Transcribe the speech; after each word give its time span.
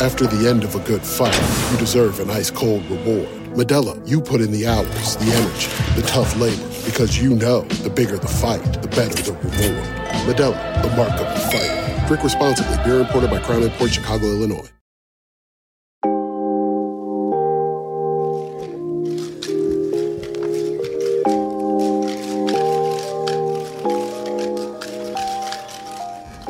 After 0.00 0.28
the 0.28 0.48
end 0.48 0.62
of 0.62 0.76
a 0.76 0.78
good 0.78 1.02
fight, 1.02 1.34
you 1.72 1.78
deserve 1.78 2.20
an 2.20 2.30
ice 2.30 2.52
cold 2.52 2.88
reward. 2.88 3.26
Modelo, 3.56 4.00
you 4.08 4.20
put 4.20 4.40
in 4.40 4.52
the 4.52 4.64
hours, 4.64 5.16
the 5.16 5.24
energy, 5.24 5.68
the 6.00 6.06
tough 6.06 6.38
labor, 6.38 6.68
because 6.86 7.20
you 7.20 7.34
know 7.34 7.62
the 7.82 7.90
bigger 7.90 8.16
the 8.16 8.28
fight, 8.28 8.62
the 8.80 8.86
better 8.86 9.20
the 9.20 9.32
reward. 9.32 9.84
Modelo, 10.24 10.82
the 10.82 10.96
mark 10.96 11.10
of 11.10 11.26
the 11.26 11.40
fighter. 11.50 12.06
Drink 12.06 12.22
responsibly. 12.22 12.76
Beer 12.84 13.00
imported 13.00 13.28
by 13.28 13.40
Crown 13.40 13.64
Imports 13.64 13.94
Chicago, 13.94 14.26
Illinois. 14.26 14.70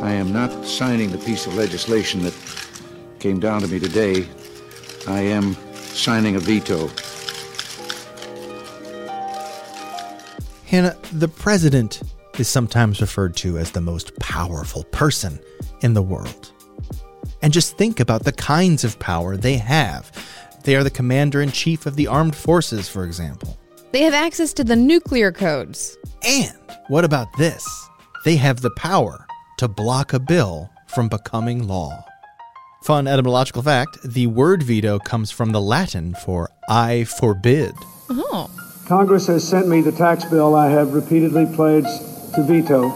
I 0.03 0.13
am 0.13 0.35
not 0.35 0.67
signing 0.67 1.11
the 1.11 1.19
piece 1.19 1.47
of 1.47 1.55
legislation 1.55 2.23
that 2.25 2.35
came 3.19 3.41
down 3.41 3.61
to 3.63 3.69
me 3.69 3.79
today. 3.79 4.27
I 5.07 5.21
am 5.21 5.55
signing 5.75 6.37
a 6.37 6.41
veto. 6.41 6.89
Hannah, 10.67 10.97
the 11.13 11.29
president 11.29 12.03
is 12.39 12.49
sometimes 12.49 13.01
referred 13.01 13.35
to 13.37 13.59
as 13.59 13.71
the 13.71 13.81
most 13.81 14.17
powerful 14.19 14.85
person 14.85 15.39
in 15.81 15.95
the 15.95 16.03
world. 16.03 16.53
And 17.43 17.53
just 17.53 17.77
think 17.77 18.01
about 18.01 18.25
the 18.25 18.33
kinds 18.33 18.85
of 18.85 18.99
power 18.99 19.37
they 19.37 19.57
have. 19.57 20.13
They 20.65 20.77
are 20.77 20.85
the 20.85 20.91
commander 20.91 21.41
in 21.41 21.53
chief 21.53 21.87
of 21.87 21.97
the 21.97 22.07
armed 22.07 22.37
forces, 22.37 22.89
for 22.89 23.05
example. 23.05 23.59
They 23.93 24.03
have 24.03 24.15
access 24.15 24.53
to 24.55 24.65
the 24.65 24.77
nuclear 24.77 25.33
codes. 25.33 25.97
And 26.23 26.59
what 26.89 27.05
about 27.05 27.29
this? 27.39 27.67
They 28.25 28.37
have 28.37 28.61
the 28.61 28.75
power 28.77 29.27
to 29.59 29.69
block 29.69 30.13
a 30.13 30.19
bill 30.19 30.71
from 30.89 31.09
becoming 31.09 31.67
law. 31.67 32.05
Fun 32.83 33.07
etymological 33.07 33.63
fact 33.63 33.99
the 34.05 34.27
word 34.27 34.63
veto 34.63 34.99
comes 34.99 35.31
from 35.31 35.51
the 35.53 35.61
Latin 35.61 36.15
for 36.15 36.51
I 36.69 37.05
forbid. 37.05 37.75
Oh. 38.09 38.51
Congress 38.87 39.27
has 39.27 39.47
sent 39.47 39.69
me 39.69 39.81
the 39.83 39.93
tax 39.93 40.25
bill 40.25 40.55
I 40.55 40.71
have 40.71 40.95
repeatedly 40.95 41.47
pledged 41.55 41.87
to 42.35 42.43
veto. 42.43 42.91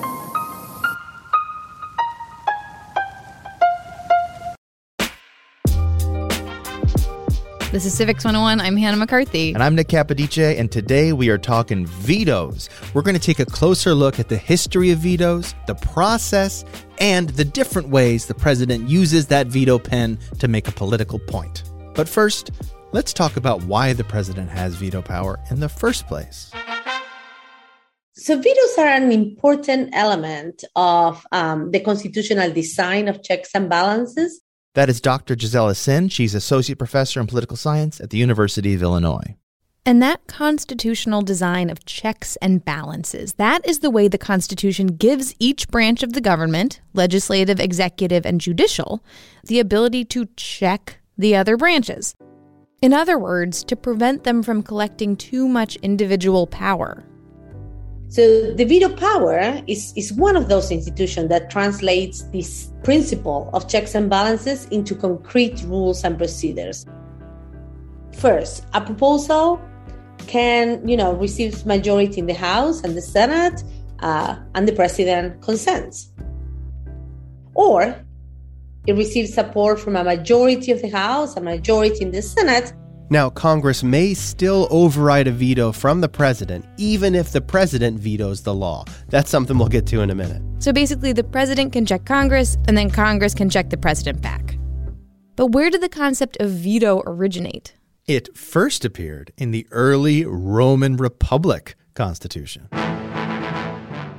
This 7.73 7.87
is 7.87 7.95
Civics 7.95 8.23
101. 8.23 8.61
I'm 8.61 8.77
Hannah 8.77 8.98
McCarthy. 8.98 9.55
And 9.55 9.62
I'm 9.62 9.75
Nick 9.75 9.89
Capodice, 9.89 10.61
and 10.61 10.70
today 10.70 11.15
we 11.15 11.31
are 11.31 11.39
talking 11.39 11.87
vetoes. 11.87 12.69
We're 12.92 13.01
going 13.01 13.14
to 13.14 13.20
take 13.20 13.39
a 13.39 13.47
closer 13.47 13.95
look 13.95 14.20
at 14.20 14.29
the 14.29 14.37
history 14.37 14.91
of 14.91 14.98
vetoes, 14.98 15.55
the 15.67 15.75
process, 15.77 16.67
and 16.98 17.31
the 17.31 17.47
different 17.47 17.89
ways 17.89 18.27
the 18.27 18.34
president 18.34 18.91
uses 18.91 19.29
that 19.29 19.47
veto 19.47 19.79
pen 19.79 20.19
to 20.39 20.48
make 20.48 20.69
a 20.69 20.70
political 20.70 21.19
point. 21.19 21.62
But 21.95 22.11
first, 22.11 22.51
let's 22.92 23.14
talk 23.14 23.39
about 23.39 23.62
why 23.64 23.95
the 23.95 24.05
president 24.05 24.51
has 24.51 24.75
veto 24.75 25.01
power 25.01 25.41
in 25.51 25.61
the 25.61 25.70
first 25.70 26.07
place. 26.07 26.53
So, 28.17 28.36
vetoes 28.36 28.77
are 28.77 28.89
an 28.89 29.11
important 29.11 29.95
element 29.95 30.63
of 30.77 31.27
um, 31.33 31.70
the 31.70 31.80
constitutional 31.80 32.52
design 32.52 33.08
of 33.08 33.23
checks 33.23 33.48
and 33.55 33.70
balances. 33.70 34.42
That 34.74 34.88
is 34.88 35.02
Dr. 35.02 35.36
Gisela 35.36 35.74
Sin. 35.74 36.08
She's 36.08 36.34
associate 36.34 36.78
professor 36.78 37.20
in 37.20 37.27
political 37.27 37.58
science 37.58 38.00
at 38.00 38.08
the 38.08 38.16
University 38.16 38.72
of 38.72 38.83
Illinois. 38.83 39.36
And 39.84 40.00
that 40.00 40.27
constitutional 40.27 41.20
design 41.20 41.68
of 41.68 41.84
checks 41.84 42.36
and 42.36 42.64
balances, 42.64 43.34
that 43.34 43.66
is 43.68 43.80
the 43.80 43.90
way 43.90 44.08
the 44.08 44.16
Constitution 44.16 44.86
gives 44.86 45.34
each 45.38 45.68
branch 45.68 46.02
of 46.02 46.14
the 46.14 46.22
government, 46.22 46.80
legislative, 46.94 47.60
executive, 47.60 48.24
and 48.24 48.40
judicial, 48.40 49.05
the 49.44 49.60
ability 49.60 50.06
to 50.06 50.28
check 50.36 51.00
the 51.18 51.36
other 51.36 51.58
branches. 51.58 52.14
In 52.80 52.94
other 52.94 53.18
words, 53.18 53.64
to 53.64 53.77
prevent 53.77 54.24
them 54.24 54.42
from 54.42 54.62
collecting 54.62 55.16
too 55.16 55.48
much 55.48 55.77
individual 55.77 56.46
power. 56.46 57.04
So 58.12 58.52
the 58.52 58.64
veto 58.67 58.95
power 58.95 59.62
is, 59.67 59.95
is 59.96 60.12
one 60.12 60.36
of 60.36 60.50
those 60.50 60.70
institutions 60.70 61.30
that 61.30 61.48
translates 61.48 62.24
this 62.24 62.70
principle 62.84 63.48
of 63.55 63.70
checks 63.70 63.95
and 63.95 64.11
balances 64.11 64.67
into 64.67 64.95
concrete 64.95 65.62
rules 65.62 66.05
and 66.05 66.18
procedures. 66.18 66.84
First, 68.12 68.67
a 68.74 68.83
proposal 68.83 69.62
can, 70.27 70.86
you 70.86 70.95
know, 70.95 71.14
receive 71.14 71.64
majority 71.64 72.20
in 72.20 72.27
the 72.27 72.34
House 72.34 72.84
and 72.84 72.95
the 72.95 73.01
Senate, 73.01 73.64
uh, 74.01 74.36
and 74.55 74.68
the 74.68 74.74
president 74.74 75.40
consents. 75.40 76.12
Or 77.55 77.96
it 78.86 78.92
receives 78.92 79.33
support 79.33 79.80
from 79.80 79.96
a 79.96 80.05
majority 80.05 80.70
of 80.70 80.83
the 80.83 80.90
House, 80.90 81.34
a 81.39 81.40
majority 81.40 82.05
in 82.05 82.11
the 82.11 82.20
Senate, 82.20 82.74
now, 83.12 83.30
Congress 83.30 83.84
may 83.84 84.14
still 84.14 84.67
override 84.70 85.28
a 85.28 85.30
veto 85.30 85.70
from 85.70 86.00
the 86.00 86.08
president, 86.08 86.64
even 86.78 87.14
if 87.14 87.30
the 87.30 87.40
president 87.40 88.00
vetoes 88.00 88.42
the 88.42 88.55
law. 88.55 88.84
That's 89.08 89.30
something 89.30 89.58
we'll 89.58 89.68
get 89.68 89.86
to 89.89 90.00
in 90.00 90.11
a 90.11 90.14
minute. 90.14 90.42
So 90.58 90.73
basically, 90.73 91.12
the 91.12 91.22
president 91.22 91.72
can 91.72 91.86
check 91.86 92.06
Congress, 92.06 92.56
and 92.67 92.77
then 92.77 92.90
Congress 92.90 93.34
can 93.34 93.51
check 93.51 93.70
the 93.70 93.77
president 93.77 94.22
back. 94.22 94.56
But 95.36 95.48
where 95.48 95.70
did 95.70 95.83
the 95.83 95.89
concept 95.89 96.39
of 96.40 96.51
veto 96.51 97.02
originate? 97.06 97.74
It 98.06 98.36
first 98.36 98.84
appeared 98.84 99.33
in 99.36 99.51
the 99.51 99.67
early 99.70 100.24
Roman 100.24 100.96
Republic 100.96 101.77
Constitution. 101.95 102.68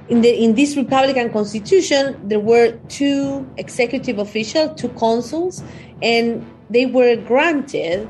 In, 0.09 0.21
the, 0.21 0.43
in 0.43 0.53
this 0.53 0.77
Republican 0.77 1.31
Constitution, 1.31 2.19
there 2.27 2.39
were 2.39 2.77
two 2.89 3.49
executive 3.57 4.19
officials, 4.19 4.79
two 4.79 4.89
consuls, 4.89 5.63
and 6.01 6.45
they 6.69 6.85
were 6.85 7.15
granted 7.15 8.07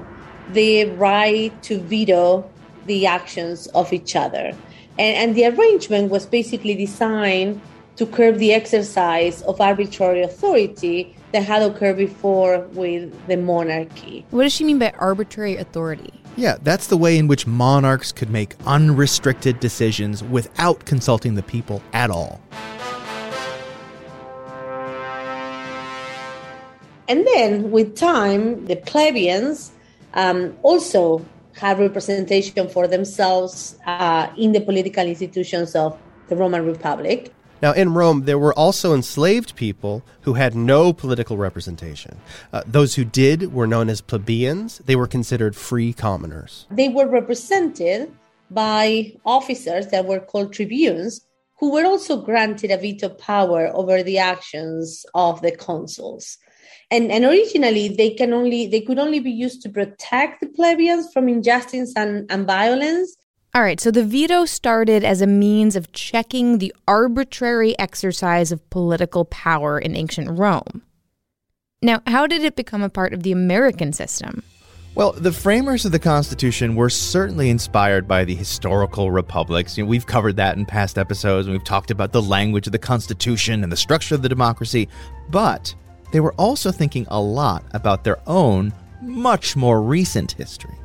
the 0.52 0.86
right 0.92 1.52
to 1.64 1.80
veto 1.80 2.50
the 2.86 3.06
actions 3.06 3.68
of 3.68 3.94
each 3.94 4.16
other. 4.16 4.54
And, 5.00 5.16
and, 5.18 5.36
the 5.36 5.46
arrangement 5.46 6.12
was 6.12 6.26
basically 6.26 6.76
designed 6.76 7.62
to 7.96 8.06
curb 8.06 8.38
the 8.38 8.54
exercise 8.54 9.42
of 9.44 9.60
arbitrary 9.62 10.22
authority 10.22 11.16
that 11.32 11.44
had 11.44 11.62
occurred 11.62 11.98
before 11.98 12.60
with 12.74 13.12
the 13.28 13.38
monarchy. 13.38 14.26
What 14.32 14.44
does 14.44 14.54
she 14.54 14.64
mean 14.64 14.80
by 14.80 14.92
arbitrary 15.00 15.58
authority? 15.58 16.14
Yeah, 16.36 16.58
that's 16.62 16.88
the 16.88 16.98
way 16.98 17.18
in 17.18 17.28
which 17.28 17.46
monarchs 17.46 18.12
could 18.12 18.30
make 18.30 18.56
unrestricted 18.66 19.60
decisions 19.60 20.24
without 20.24 20.86
consulting 20.86 21.36
the 21.36 21.44
people 21.44 21.82
at 21.94 22.10
all. 22.10 22.42
And 27.08 27.28
then, 27.28 27.70
with 27.70 27.96
time, 27.96 28.66
the 28.66 28.78
plebeians 28.78 29.73
um, 30.14 30.58
also 30.62 31.26
have 31.56 31.80
representation 31.80 32.68
for 32.68 32.88
themselves 32.88 33.78
uh, 33.86 34.28
in 34.38 34.52
the 34.52 34.62
political 34.62 35.06
institutions 35.06 35.76
of 35.76 36.00
the 36.28 36.36
Roman 36.36 36.66
Republic. 36.66 37.32
Now, 37.62 37.72
in 37.72 37.94
Rome, 37.94 38.26
there 38.26 38.38
were 38.38 38.54
also 38.54 38.94
enslaved 38.94 39.56
people 39.56 40.04
who 40.22 40.34
had 40.34 40.54
no 40.54 40.92
political 40.92 41.38
representation. 41.38 42.20
Uh, 42.52 42.62
those 42.66 42.96
who 42.96 43.06
did 43.06 43.54
were 43.54 43.68
known 43.68 43.90
as 43.90 44.02
plebeians. 44.02 44.80
They 44.80 44.98
were 44.98 45.08
considered 45.08 45.56
free 45.56 45.94
commoners. 45.94 46.66
They 46.72 46.90
were 46.90 47.08
represented 47.08 48.12
by 48.52 49.14
officers 49.26 49.88
that 49.88 50.06
were 50.06 50.20
called 50.20 50.52
tribunes, 50.52 51.22
who 51.60 51.72
were 51.72 51.86
also 51.86 52.22
granted 52.22 52.72
a 52.72 52.78
veto 52.78 53.08
power 53.08 53.72
over 53.74 54.04
the 54.04 54.18
actions 54.18 55.06
of 55.14 55.42
the 55.42 55.52
consuls 55.52 56.38
and, 56.94 57.12
and 57.12 57.26
originally 57.26 57.90
they 57.90 58.12
can 58.12 58.32
only 58.32 58.68
they 58.68 58.82
could 58.82 59.00
only 59.00 59.20
be 59.20 59.32
used 59.32 59.62
to 59.64 59.70
protect 59.70 60.42
the 60.42 60.48
plebeians 60.48 61.12
from 61.12 61.28
injustice 61.28 61.92
and, 61.96 62.32
and 62.32 62.46
violence 62.48 63.18
all 63.56 63.62
right, 63.62 63.80
so 63.80 63.92
the 63.92 64.04
veto 64.04 64.46
started 64.46 65.04
as 65.04 65.22
a 65.22 65.28
means 65.28 65.76
of 65.76 65.92
checking 65.92 66.58
the 66.58 66.74
arbitrary 66.88 67.78
exercise 67.78 68.52
of 68.52 68.68
political 68.72 69.26
power 69.26 69.78
in 69.78 69.96
ancient 69.96 70.40
Rome. 70.40 70.82
Now, 71.80 72.02
how 72.08 72.26
did 72.26 72.44
it 72.44 72.56
become 72.56 72.82
a 72.82 72.90
part 72.90 73.14
of 73.14 73.22
the 73.22 73.32
American 73.32 73.94
system? 73.94 74.42
Well, 74.96 75.12
the 75.12 75.32
framers 75.32 75.86
of 75.86 75.92
the 75.92 76.00
Constitution 76.00 76.76
were 76.76 76.90
certainly 76.90 77.52
inspired 77.52 78.08
by 78.08 78.26
the 78.26 78.34
historical 78.34 79.12
republics. 79.12 79.78
You 79.78 79.84
know, 79.84 79.90
we've 79.90 80.08
covered 80.08 80.38
that 80.38 80.58
in 80.58 80.66
past 80.66 80.98
episodes, 80.98 81.46
and 81.46 81.56
we've 81.56 81.64
talked 81.64 81.92
about 81.92 82.12
the 82.12 82.24
language 82.24 82.66
of 82.66 82.72
the 82.72 82.80
Constitution 82.80 83.62
and 83.62 83.72
the 83.72 83.78
structure 83.78 84.16
of 84.16 84.24
the 84.24 84.30
democracy. 84.30 84.90
But 85.30 85.76
they 86.14 86.22
were 86.22 86.34
also 86.34 86.72
thinking 86.72 87.06
a 87.10 87.20
lot 87.20 87.66
about 87.74 88.04
their 88.04 88.20
own 88.28 88.72
much 89.02 89.56
more 89.56 89.82
recent 89.82 90.32
history. 90.32 90.76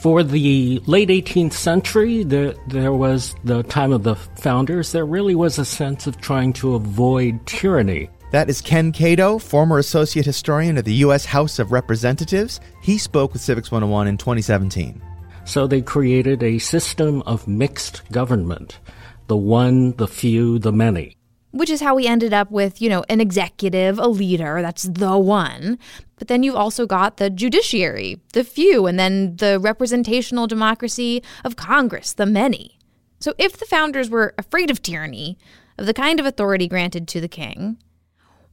For 0.00 0.22
the 0.22 0.80
late 0.86 1.10
18th 1.10 1.52
century, 1.52 2.22
there, 2.22 2.54
there 2.68 2.92
was 2.92 3.34
the 3.44 3.64
time 3.64 3.92
of 3.92 4.04
the 4.04 4.14
founders, 4.14 4.92
there 4.92 5.04
really 5.04 5.34
was 5.34 5.58
a 5.58 5.64
sense 5.64 6.06
of 6.06 6.20
trying 6.20 6.54
to 6.54 6.76
avoid 6.76 7.44
tyranny. 7.46 8.08
That 8.30 8.48
is 8.48 8.60
Ken 8.60 8.92
Kato, 8.92 9.38
former 9.38 9.78
associate 9.78 10.24
historian 10.24 10.78
of 10.78 10.84
the 10.84 10.94
U.S. 10.94 11.24
House 11.24 11.58
of 11.58 11.72
Representatives. 11.72 12.60
He 12.80 12.96
spoke 12.96 13.32
with 13.32 13.42
Civics 13.42 13.72
101 13.72 14.06
in 14.06 14.16
2017. 14.16 15.02
So 15.44 15.66
they 15.66 15.82
created 15.82 16.44
a 16.44 16.58
system 16.58 17.22
of 17.22 17.48
mixed 17.48 18.10
government 18.12 18.78
the 19.26 19.36
one, 19.36 19.92
the 19.92 20.08
few, 20.08 20.58
the 20.58 20.72
many. 20.72 21.16
Which 21.52 21.70
is 21.70 21.80
how 21.80 21.96
we 21.96 22.06
ended 22.06 22.32
up 22.32 22.50
with, 22.50 22.80
you 22.80 22.88
know, 22.88 23.04
an 23.08 23.20
executive, 23.20 23.98
a 23.98 24.06
leader, 24.06 24.62
that's 24.62 24.84
the 24.84 25.18
one. 25.18 25.78
But 26.16 26.28
then 26.28 26.42
you've 26.42 26.54
also 26.54 26.86
got 26.86 27.16
the 27.16 27.28
judiciary, 27.28 28.20
the 28.34 28.44
few, 28.44 28.86
and 28.86 28.98
then 28.98 29.36
the 29.36 29.58
representational 29.58 30.46
democracy 30.46 31.22
of 31.44 31.56
Congress, 31.56 32.12
the 32.12 32.26
many. 32.26 32.78
So 33.18 33.34
if 33.36 33.56
the 33.56 33.66
founders 33.66 34.08
were 34.08 34.34
afraid 34.38 34.70
of 34.70 34.80
tyranny, 34.80 35.38
of 35.76 35.86
the 35.86 35.94
kind 35.94 36.20
of 36.20 36.26
authority 36.26 36.68
granted 36.68 37.08
to 37.08 37.20
the 37.20 37.28
king, 37.28 37.78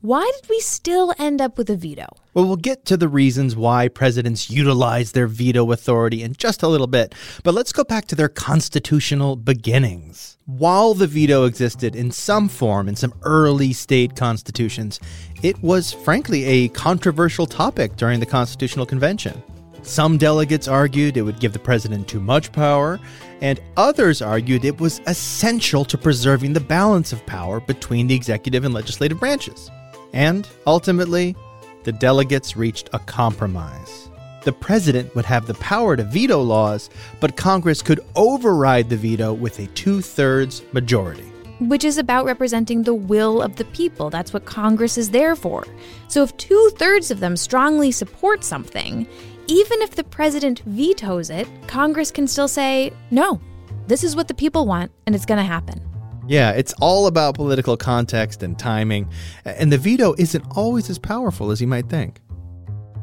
why 0.02 0.32
did 0.36 0.48
we 0.48 0.60
still 0.60 1.12
end 1.18 1.42
up 1.42 1.58
with 1.58 1.72
a 1.72 1.76
veto? 1.76 2.06
Well, 2.36 2.46
we'll 2.46 2.56
get 2.56 2.86
to 2.86 2.98
the 2.98 3.08
reasons 3.08 3.56
why 3.56 3.88
presidents 3.88 4.48
utilize 4.48 5.12
their 5.12 5.26
veto 5.26 5.72
authority 5.72 6.22
in 6.22 6.34
just 6.34 6.62
a 6.62 6.68
little 6.68 6.86
bit, 6.86 7.16
but 7.44 7.56
let's 7.56 7.74
go 7.74 7.84
back 7.84 8.06
to 8.08 8.16
their 8.16 8.30
constitutional 8.30 9.36
beginnings. 9.36 10.38
While 10.46 10.94
the 10.94 11.08
veto 11.08 11.46
existed 11.46 11.96
in 11.96 12.12
some 12.12 12.48
form 12.48 12.88
in 12.88 12.96
some 12.96 13.14
early 13.24 13.74
state 13.74 14.16
constitutions, 14.16 15.00
it 15.42 15.62
was 15.64 15.94
frankly 15.94 16.46
a 16.46 16.68
controversial 16.70 17.48
topic 17.48 17.96
during 17.96 18.20
the 18.20 18.26
Constitutional 18.28 18.86
Convention. 18.86 19.42
Some 19.82 20.18
delegates 20.20 20.68
argued 20.68 21.18
it 21.18 21.24
would 21.24 21.40
give 21.40 21.54
the 21.54 21.60
president 21.60 22.08
too 22.08 22.20
much 22.20 22.52
power, 22.52 23.00
and 23.42 23.60
others 23.78 24.22
argued 24.22 24.64
it 24.64 24.80
was 24.80 25.02
essential 25.08 25.84
to 25.86 25.98
preserving 25.98 26.54
the 26.54 26.60
balance 26.60 27.14
of 27.14 27.26
power 27.26 27.60
between 27.60 28.06
the 28.06 28.16
executive 28.16 28.64
and 28.64 28.76
legislative 28.76 29.20
branches. 29.20 29.72
And 30.14 30.48
ultimately, 30.66 31.36
the 31.84 31.92
delegates 31.92 32.58
reached 32.58 32.90
a 32.94 33.00
compromise. 33.00 34.10
The 34.44 34.54
president 34.54 35.14
would 35.16 35.26
have 35.26 35.46
the 35.46 35.56
power 35.56 35.96
to 35.96 36.04
veto 36.04 36.42
laws, 36.42 36.90
but 37.20 37.36
Congress 37.36 37.82
could 37.82 38.00
override 38.16 38.90
the 38.90 38.98
veto 38.98 39.34
with 39.34 39.60
a 39.60 39.68
two 39.68 40.02
thirds 40.02 40.64
majority. 40.72 41.24
Which 41.60 41.84
is 41.84 41.98
about 41.98 42.26
representing 42.26 42.84
the 42.84 42.94
will 42.94 43.42
of 43.42 43.56
the 43.56 43.66
people. 43.66 44.10
That's 44.10 44.32
what 44.32 44.46
Congress 44.46 44.98
is 44.98 45.10
there 45.10 45.36
for. 45.36 45.66
So 46.08 46.24
if 46.24 46.38
two 46.38 46.72
thirds 46.78 47.10
of 47.10 47.20
them 47.20 47.36
strongly 47.36 47.92
support 47.92 48.44
something, 48.44 49.08
even 49.48 49.82
if 49.82 49.96
the 49.96 50.04
president 50.04 50.60
vetoes 50.66 51.30
it, 51.30 51.48
Congress 51.68 52.12
can 52.12 52.28
still 52.28 52.48
say, 52.48 52.94
no, 53.12 53.42
this 53.88 54.04
is 54.04 54.16
what 54.16 54.28
the 54.28 54.34
people 54.34 54.66
want, 54.66 54.92
and 55.06 55.16
it's 55.16 55.26
going 55.26 55.40
to 55.40 55.44
happen. 55.44 55.82
Yeah, 56.28 56.52
it's 56.52 56.74
all 56.82 57.08
about 57.08 57.36
political 57.36 57.78
context 57.78 58.44
and 58.44 58.60
timing, 58.60 59.10
and 59.46 59.72
the 59.72 59.78
veto 59.78 60.14
isn't 60.18 60.44
always 60.58 60.90
as 60.90 61.00
powerful 61.00 61.52
as 61.52 61.62
you 61.62 61.68
might 61.68 61.90
think. 61.90 62.20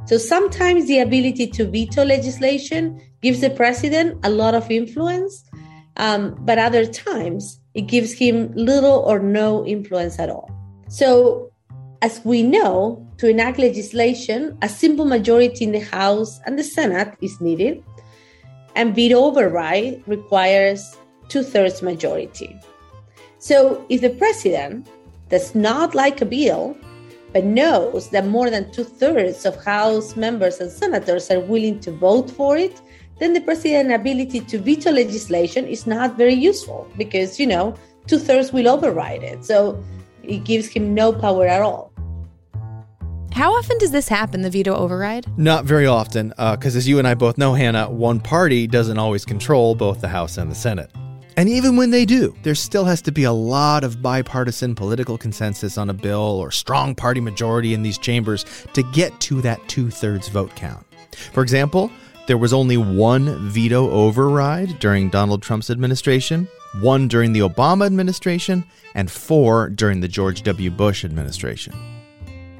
So 0.06 0.18
sometimes 0.18 0.86
the 0.86 0.98
ability 0.98 1.46
to 1.52 1.64
veto 1.64 2.04
legislation 2.04 3.00
gives 3.22 3.40
the 3.40 3.48
president 3.48 4.20
a 4.22 4.28
lot 4.28 4.54
of 4.54 4.70
influence, 4.70 5.42
um, 5.96 6.36
but 6.40 6.58
other 6.58 6.84
times 6.84 7.58
it 7.72 7.82
gives 7.82 8.12
him 8.12 8.52
little 8.54 8.98
or 9.06 9.18
no 9.18 9.64
influence 9.66 10.18
at 10.18 10.28
all. 10.28 10.50
So, 10.88 11.50
as 12.02 12.20
we 12.24 12.42
know, 12.42 13.08
to 13.16 13.28
enact 13.30 13.58
legislation, 13.58 14.58
a 14.60 14.68
simple 14.68 15.06
majority 15.06 15.64
in 15.64 15.72
the 15.72 15.80
House 15.80 16.38
and 16.44 16.58
the 16.58 16.64
Senate 16.64 17.16
is 17.22 17.40
needed, 17.40 17.82
and 18.76 18.94
veto 18.94 19.24
override 19.24 20.02
requires 20.06 20.98
two 21.28 21.42
thirds 21.42 21.80
majority. 21.80 22.54
So 23.44 23.84
if 23.90 24.00
the 24.00 24.08
president 24.08 24.88
does 25.28 25.54
not 25.54 25.94
like 25.94 26.22
a 26.22 26.24
bill, 26.24 26.74
but 27.34 27.44
knows 27.44 28.08
that 28.08 28.26
more 28.26 28.48
than 28.48 28.72
two 28.72 28.84
thirds 28.84 29.44
of 29.44 29.62
House 29.62 30.16
members 30.16 30.60
and 30.60 30.72
senators 30.72 31.30
are 31.30 31.40
willing 31.40 31.78
to 31.80 31.90
vote 31.90 32.30
for 32.30 32.56
it, 32.56 32.80
then 33.18 33.34
the 33.34 33.42
president's 33.42 33.92
ability 33.92 34.40
to 34.40 34.58
veto 34.58 34.92
legislation 34.92 35.66
is 35.66 35.86
not 35.86 36.16
very 36.16 36.32
useful 36.32 36.88
because, 36.96 37.38
you 37.38 37.46
know, 37.46 37.74
two 38.06 38.18
thirds 38.18 38.50
will 38.50 38.66
override 38.66 39.22
it. 39.22 39.44
So 39.44 39.78
it 40.22 40.44
gives 40.44 40.68
him 40.68 40.94
no 40.94 41.12
power 41.12 41.46
at 41.46 41.60
all. 41.60 41.92
How 43.32 43.52
often 43.52 43.76
does 43.76 43.90
this 43.90 44.08
happen, 44.08 44.40
the 44.40 44.48
veto 44.48 44.74
override? 44.74 45.26
Not 45.36 45.66
very 45.66 45.86
often, 45.86 46.30
because 46.30 46.76
uh, 46.76 46.78
as 46.78 46.88
you 46.88 46.98
and 46.98 47.06
I 47.06 47.12
both 47.12 47.36
know, 47.36 47.52
Hannah, 47.52 47.90
one 47.90 48.20
party 48.20 48.66
doesn't 48.66 48.96
always 48.96 49.26
control 49.26 49.74
both 49.74 50.00
the 50.00 50.08
House 50.08 50.38
and 50.38 50.50
the 50.50 50.54
Senate. 50.54 50.90
And 51.36 51.48
even 51.48 51.76
when 51.76 51.90
they 51.90 52.04
do, 52.04 52.36
there 52.42 52.54
still 52.54 52.84
has 52.84 53.02
to 53.02 53.12
be 53.12 53.24
a 53.24 53.32
lot 53.32 53.82
of 53.82 54.00
bipartisan 54.00 54.74
political 54.74 55.18
consensus 55.18 55.76
on 55.76 55.90
a 55.90 55.94
bill 55.94 56.20
or 56.20 56.52
strong 56.52 56.94
party 56.94 57.20
majority 57.20 57.74
in 57.74 57.82
these 57.82 57.98
chambers 57.98 58.44
to 58.72 58.82
get 58.92 59.18
to 59.22 59.40
that 59.42 59.66
two 59.68 59.90
thirds 59.90 60.28
vote 60.28 60.54
count. 60.54 60.86
For 61.32 61.42
example, 61.42 61.90
there 62.28 62.38
was 62.38 62.52
only 62.52 62.76
one 62.76 63.50
veto 63.50 63.90
override 63.90 64.78
during 64.78 65.10
Donald 65.10 65.42
Trump's 65.42 65.70
administration, 65.70 66.48
one 66.80 67.08
during 67.08 67.32
the 67.32 67.40
Obama 67.40 67.84
administration, 67.84 68.64
and 68.94 69.10
four 69.10 69.68
during 69.68 70.00
the 70.00 70.08
George 70.08 70.42
W. 70.42 70.70
Bush 70.70 71.04
administration. 71.04 71.74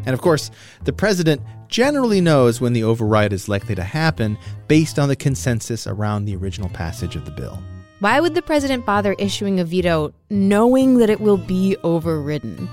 And 0.04 0.12
of 0.12 0.20
course, 0.20 0.50
the 0.82 0.92
president 0.92 1.40
generally 1.68 2.20
knows 2.20 2.60
when 2.60 2.72
the 2.72 2.84
override 2.84 3.32
is 3.32 3.48
likely 3.48 3.74
to 3.76 3.84
happen 3.84 4.36
based 4.68 4.98
on 4.98 5.08
the 5.08 5.16
consensus 5.16 5.86
around 5.86 6.24
the 6.24 6.36
original 6.36 6.68
passage 6.68 7.16
of 7.16 7.24
the 7.24 7.30
bill. 7.30 7.62
Why 8.04 8.20
would 8.20 8.34
the 8.34 8.42
president 8.42 8.84
bother 8.84 9.14
issuing 9.18 9.60
a 9.60 9.64
veto 9.64 10.12
knowing 10.28 10.98
that 10.98 11.08
it 11.08 11.22
will 11.22 11.38
be 11.38 11.74
overridden? 11.84 12.68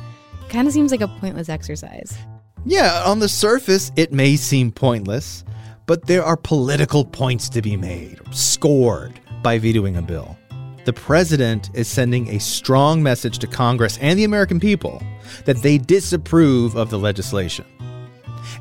Kind 0.49 0.67
of 0.67 0.73
seems 0.73 0.91
like 0.91 0.99
a 0.99 1.07
pointless 1.07 1.47
exercise. 1.47 2.17
Yeah, 2.65 3.01
on 3.05 3.19
the 3.19 3.29
surface, 3.29 3.93
it 3.95 4.11
may 4.11 4.35
seem 4.35 4.73
pointless, 4.73 5.45
but 5.85 6.05
there 6.05 6.21
are 6.21 6.35
political 6.35 7.05
points 7.05 7.47
to 7.47 7.61
be 7.61 7.77
made, 7.77 8.19
scored, 8.31 9.21
by 9.41 9.57
vetoing 9.57 9.95
a 9.95 10.01
bill. 10.01 10.37
The 10.83 10.91
president 10.91 11.69
is 11.73 11.87
sending 11.87 12.27
a 12.27 12.39
strong 12.41 13.01
message 13.01 13.39
to 13.39 13.47
Congress 13.47 13.97
and 14.01 14.19
the 14.19 14.25
American 14.25 14.59
people 14.59 15.01
that 15.45 15.61
they 15.61 15.77
disapprove 15.77 16.75
of 16.75 16.89
the 16.89 16.99
legislation. 16.99 17.63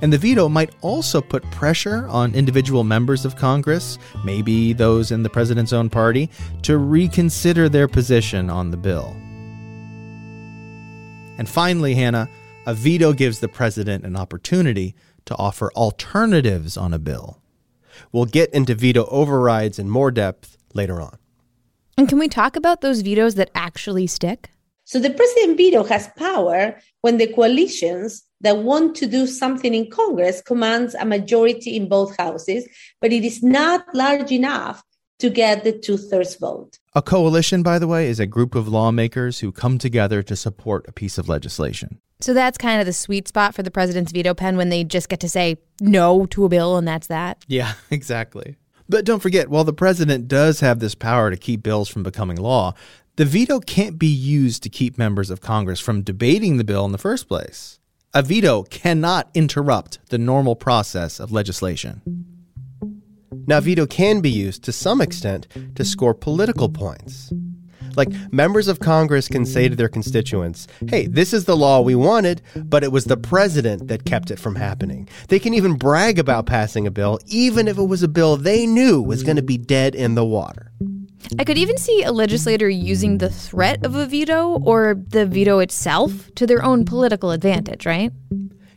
And 0.02 0.12
the 0.12 0.19
veto 0.19 0.49
might 0.49 0.70
also 0.81 1.20
put 1.20 1.43
pressure 1.50 2.08
on 2.08 2.34
individual 2.34 2.84
members 2.84 3.25
of 3.25 3.36
Congress, 3.36 3.98
maybe 4.25 4.72
those 4.72 5.10
in 5.10 5.22
the 5.22 5.29
president's 5.29 5.72
own 5.72 5.91
party, 5.91 6.31
to 6.63 6.79
reconsider 6.79 7.69
their 7.69 7.86
position 7.86 8.48
on 8.48 8.70
the 8.70 8.77
bill. 8.77 9.15
And 11.39 11.48
finally, 11.48 11.94
Hannah, 11.94 12.29
a 12.67 12.75
veto 12.75 13.13
gives 13.13 13.41
the 13.41 13.48
president 13.48 14.05
an 14.05 14.17
opportunity 14.17 14.94
to 15.27 15.36
offer 15.36 15.70
alternatives 15.72 16.77
on 16.77 16.94
a 16.94 16.98
bill. 16.98 17.41
We'll 18.13 18.25
get 18.25 18.53
into 18.55 18.75
veto 18.75 19.06
overrides 19.06 19.79
in 19.79 19.91
more 19.91 20.10
depth 20.10 20.56
later 20.75 21.01
on. 21.01 21.19
And 21.96 22.08
can 22.08 22.19
we 22.19 22.29
talk 22.29 22.56
about 22.56 22.81
those 22.81 23.03
vetoes 23.03 23.34
that 23.34 23.51
actually 23.55 24.06
stick? 24.06 24.51
So 24.84 24.98
the 24.98 25.10
president 25.10 25.56
veto 25.56 25.84
has 25.84 26.08
power 26.17 26.81
when 27.03 27.19
the 27.19 27.27
coalitions 27.27 28.25
that 28.41 28.59
want 28.59 28.97
to 28.97 29.06
do 29.06 29.27
something 29.27 29.75
in 29.75 29.91
Congress 29.91 30.41
commands 30.43 30.94
a 30.94 31.05
majority 31.05 31.77
in 31.77 31.89
both 31.89 32.17
houses, 32.17 32.67
but 33.01 33.13
it 33.13 33.25
is 33.25 33.43
not 33.43 33.85
large 33.94 34.32
enough 34.32 34.82
to 35.19 35.31
get 35.31 35.65
the 35.65 35.73
two 35.73 35.97
thirds 35.97 36.37
vote. 36.37 36.79
A 36.94 37.03
coalition, 37.03 37.63
by 37.63 37.79
the 37.79 37.87
way, 37.87 38.09
is 38.09 38.19
a 38.19 38.27
group 38.27 38.55
of 38.55 38.67
lawmakers 38.67 39.41
who 39.41 39.53
come 39.53 39.79
together 39.79 40.23
to 40.23 40.35
support 40.35 40.89
a 40.89 40.93
piece 40.93 41.19
of 41.19 41.29
legislation. 41.29 42.01
So 42.20 42.35
that's 42.35 42.59
kind 42.59 42.81
of 42.81 42.87
the 42.87 42.93
sweet 42.93 43.29
spot 43.29 43.55
for 43.55 43.63
the 43.63 43.70
president's 43.70 44.13
veto 44.13 44.35
pen 44.35 44.56
when 44.56 44.69
they 44.69 44.85
just 44.85 45.09
get 45.09 45.20
to 45.20 45.29
say 45.29 45.56
no 45.81 46.27
to 46.27 46.44
a 46.44 46.49
bill 46.49 46.77
and 46.77 46.87
that's 46.87 47.06
that. 47.06 47.44
Yeah, 47.47 47.75
exactly. 47.91 48.56
But 48.89 49.05
don't 49.05 49.20
forget, 49.20 49.49
while 49.49 49.65
the 49.65 49.73
president 49.73 50.27
does 50.27 50.61
have 50.61 50.81
this 50.81 50.94
power 50.94 51.31
to 51.31 51.37
keep 51.37 51.63
bills 51.63 51.89
from 51.89 52.03
becoming 52.03 52.37
law, 52.37 52.75
the 53.17 53.25
veto 53.25 53.61
can't 53.61 53.99
be 53.99 54.06
used 54.06 54.63
to 54.63 54.69
keep 54.69 54.99
members 54.99 55.31
of 55.31 55.41
Congress 55.41 55.81
from 55.81 56.03
debating 56.03 56.56
the 56.56 56.65
bill 56.65 56.85
in 56.85 56.93
the 56.93 56.99
first 56.99 57.29
place. 57.29 57.80
A 58.12 58.22
veto 58.22 58.64
cannot 58.64 59.31
interrupt 59.34 60.00
the 60.08 60.19
normal 60.19 60.56
process 60.56 61.20
of 61.20 61.31
legislation. 61.31 62.02
Now, 63.46 63.60
veto 63.60 63.86
can 63.86 64.20
be 64.20 64.31
used 64.31 64.64
to 64.64 64.72
some 64.72 65.00
extent 65.00 65.46
to 65.76 65.84
score 65.84 66.12
political 66.12 66.69
points. 66.69 67.32
Like, 67.94 68.08
members 68.32 68.67
of 68.67 68.81
Congress 68.81 69.29
can 69.29 69.46
say 69.46 69.69
to 69.69 69.76
their 69.76 69.88
constituents, 69.88 70.67
hey, 70.88 71.06
this 71.06 71.32
is 71.32 71.44
the 71.44 71.56
law 71.56 71.82
we 71.82 71.94
wanted, 71.94 72.43
but 72.56 72.82
it 72.82 72.90
was 72.90 73.05
the 73.05 73.17
president 73.17 73.86
that 73.86 74.05
kept 74.05 74.32
it 74.32 74.40
from 74.40 74.56
happening. 74.56 75.08
They 75.29 75.38
can 75.38 75.55
even 75.55 75.74
brag 75.74 76.19
about 76.19 76.46
passing 76.46 76.88
a 76.88 76.90
bill, 76.90 77.20
even 77.26 77.69
if 77.69 77.79
it 77.79 77.84
was 77.84 78.02
a 78.02 78.08
bill 78.08 78.36
they 78.36 78.67
knew 78.67 79.00
was 79.00 79.22
going 79.22 79.36
to 79.36 79.43
be 79.43 79.56
dead 79.56 79.94
in 79.94 80.17
the 80.17 80.24
water. 80.24 80.72
I 81.39 81.44
could 81.44 81.58
even 81.58 81.77
see 81.77 82.03
a 82.03 82.12
legislator 82.12 82.69
using 82.69 83.19
the 83.19 83.31
threat 83.31 83.84
of 83.84 83.94
a 83.94 84.06
veto 84.06 84.58
or 84.65 84.96
the 85.08 85.27
veto 85.27 85.58
itself 85.58 86.31
to 86.34 86.46
their 86.46 86.62
own 86.65 86.84
political 86.84 87.31
advantage, 87.31 87.86
right? 87.86 88.12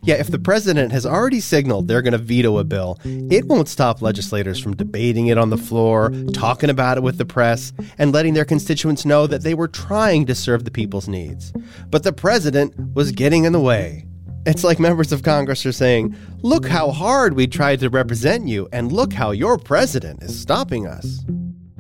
Yeah, 0.06 0.16
if 0.16 0.28
the 0.28 0.40
president 0.40 0.92
has 0.92 1.06
already 1.06 1.40
signaled 1.40 1.88
they're 1.88 2.02
going 2.02 2.12
to 2.12 2.18
veto 2.18 2.58
a 2.58 2.66
bill, 2.66 3.00
it 3.06 3.46
won't 3.46 3.70
stop 3.70 4.02
legislators 4.02 4.60
from 4.60 4.76
debating 4.76 5.28
it 5.28 5.38
on 5.38 5.50
the 5.50 5.58
floor, 5.58 6.12
talking 6.34 6.70
about 6.70 6.98
it 6.98 7.04
with 7.04 7.18
the 7.18 7.26
press, 7.26 7.72
and 7.98 8.12
letting 8.12 8.34
their 8.34 8.44
constituents 8.44 9.06
know 9.06 9.28
that 9.28 9.44
they 9.44 9.54
were 9.54 9.70
trying 9.70 10.26
to 10.26 10.36
serve 10.36 10.66
the 10.66 10.72
people's 10.72 11.08
needs. 11.08 11.54
But 11.90 12.04
the 12.04 12.12
president 12.12 12.74
was 12.94 13.14
getting 13.14 13.46
in 13.46 13.54
the 13.54 13.62
way. 13.62 14.06
It's 14.46 14.66
like 14.66 14.78
members 14.78 15.14
of 15.14 15.24
Congress 15.24 15.66
are 15.66 15.72
saying, 15.72 16.14
Look 16.42 16.68
how 16.68 16.92
hard 16.92 17.34
we 17.34 17.48
tried 17.48 17.80
to 17.80 17.90
represent 17.90 18.46
you, 18.46 18.68
and 18.74 18.92
look 18.92 19.14
how 19.14 19.32
your 19.32 19.58
president 19.58 20.22
is 20.22 20.38
stopping 20.38 20.86
us. 20.86 21.24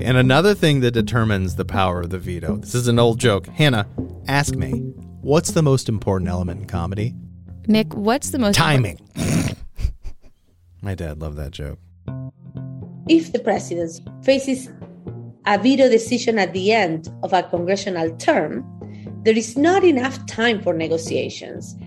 And 0.03 0.17
another 0.17 0.53
thing 0.53 0.81
that 0.81 0.91
determines 0.91 1.55
the 1.55 1.63
power 1.63 2.01
of 2.01 2.09
the 2.09 2.19
veto 2.19 2.57
this 2.57 2.75
is 2.75 2.89
an 2.89 2.99
old 2.99 3.19
joke. 3.19 3.47
Hannah, 3.47 3.87
ask 4.27 4.53
me, 4.53 4.71
what's 5.21 5.51
the 5.51 5.61
most 5.61 5.87
important 5.87 6.29
element 6.29 6.59
in 6.61 6.67
comedy? 6.67 7.15
Nick, 7.67 7.93
what's 7.95 8.31
the 8.31 8.39
most 8.39 8.55
Timing. 8.55 8.99
My 10.81 10.93
dad 10.93 11.21
loved 11.21 11.37
that 11.37 11.51
joke. 11.51 11.79
If 13.07 13.31
the 13.31 13.39
president 13.39 14.01
faces 14.25 14.69
a 15.45 15.57
veto 15.57 15.87
decision 15.87 16.37
at 16.37 16.51
the 16.51 16.73
end 16.73 17.07
of 17.23 17.31
a 17.31 17.43
congressional 17.43 18.13
term, 18.17 18.65
there 19.23 19.37
is 19.37 19.57
not 19.57 19.85
enough 19.85 20.25
time 20.25 20.61
for 20.61 20.73
negotiations. 20.73 21.77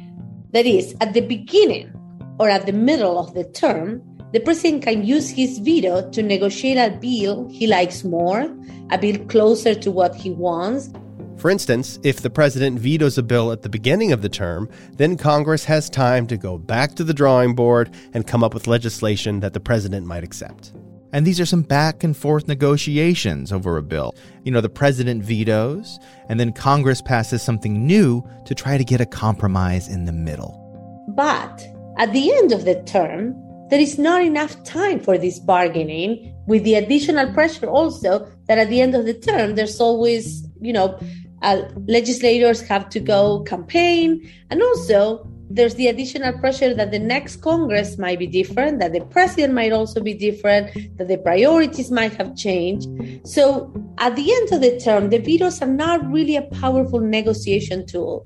That 0.53 0.65
is, 0.65 0.95
at 1.03 1.13
the 1.13 1.21
beginning 1.21 1.93
or 2.39 2.49
at 2.49 2.65
the 2.65 2.73
middle 2.73 3.19
of 3.19 3.35
the 3.35 3.45
term, 3.45 4.03
the 4.33 4.41
president 4.41 4.83
can 4.83 5.05
use 5.05 5.31
his 5.31 5.59
veto 5.59 6.11
to 6.11 6.23
negotiate 6.23 6.79
a 6.79 6.97
bill 6.97 7.49
he 7.49 7.67
likes 7.67 8.05
more, 8.05 8.53
a 8.91 8.99
bill 8.99 9.19
closer 9.27 9.75
to 9.75 9.91
what 9.91 10.15
he 10.15 10.31
wants. 10.31 10.91
For 11.37 11.51
instance, 11.51 11.99
if 12.03 12.23
the 12.23 12.31
president 12.31 12.81
vetoes 12.81 13.19
a 13.19 13.23
bill 13.23 13.53
at 13.53 13.63
the 13.63 13.69
beginning 13.69 14.13
of 14.13 14.23
the 14.23 14.29
term, 14.29 14.69
then 14.95 15.17
Congress 15.17 15.65
has 15.67 15.91
time 15.91 16.27
to 16.29 16.37
go 16.37 16.59
back 16.59 16.95
to 16.95 17.05
the 17.05 17.15
drawing 17.15 17.55
board 17.55 17.95
and 18.15 18.27
come 18.27 18.43
up 18.43 18.55
with 18.55 18.67
legislation 18.67 19.41
that 19.41 19.53
the 19.53 19.61
president 19.61 20.07
might 20.07 20.25
accept. 20.25 20.73
And 21.13 21.27
these 21.27 21.39
are 21.39 21.47
some 21.47 21.63
back 21.63 22.03
and 22.03 22.17
forth 22.17 22.49
negotiations 22.49 23.53
over 23.53 23.77
a 23.77 23.83
bill. 23.83 24.15
You 24.45 24.51
know, 24.51 24.61
the 24.61 24.69
president 24.69 25.23
vetoes, 25.23 25.99
and 26.29 26.41
then 26.41 26.53
Congress 26.53 27.01
passes 27.01 27.43
something 27.43 27.87
new 27.87 28.29
to 28.47 28.55
try 28.55 28.77
to 28.77 28.85
get 28.85 29.01
a 29.01 29.07
compromise 29.07 29.89
in 29.89 30.05
the 30.05 30.13
middle. 30.13 30.63
But 31.15 31.65
at 31.99 32.13
the 32.13 32.33
end 32.35 32.53
of 32.53 32.65
the 32.65 32.83
term, 32.83 33.35
there 33.71 33.81
is 33.81 33.99
not 33.99 34.23
enough 34.23 34.63
time 34.65 35.01
for 35.01 35.19
this 35.19 35.39
bargaining, 35.39 36.35
with 36.47 36.63
the 36.65 36.75
additional 36.75 37.33
pressure 37.33 37.67
also 37.67 38.27
that 38.47 38.59
at 38.59 38.69
the 38.69 38.81
end 38.81 38.95
of 38.95 39.05
the 39.05 39.15
term, 39.15 39.57
there's 39.57 39.81
always, 39.81 40.47
you 40.61 40.73
know, 40.73 40.99
uh, 41.43 41.63
legislators 41.87 42.61
have 42.63 42.89
to 42.91 43.01
go 43.01 43.43
campaign, 43.43 44.31
and 44.51 44.63
also 44.63 45.29
there's 45.49 45.75
the 45.75 45.87
additional 45.87 46.33
pressure 46.39 46.75
that 46.75 46.91
the 46.91 46.99
next 46.99 47.37
Congress 47.37 47.99
might 47.99 48.19
be 48.19 48.27
different, 48.27 48.81
that 48.81 48.93
the 48.93 49.05
president 49.07 49.55
might 49.55 49.73
also 49.73 50.01
be 50.01 50.15
different, 50.15 50.73
that 50.99 51.09
the 51.09 51.19
priorities 51.19 51.91
might 51.91 52.13
have 52.15 52.35
changed. 52.37 52.89
So 53.25 53.73
at 53.99 54.17
the 54.17 54.33
end 54.33 54.53
of 54.53 54.61
the 54.61 54.79
term, 54.81 55.11
the 55.11 55.19
vetoes 55.19 55.63
are 55.63 55.69
not 55.69 56.05
really 56.11 56.37
a 56.37 56.43
powerful 56.43 57.01
negotiation 57.01 57.87
tool. 57.87 58.25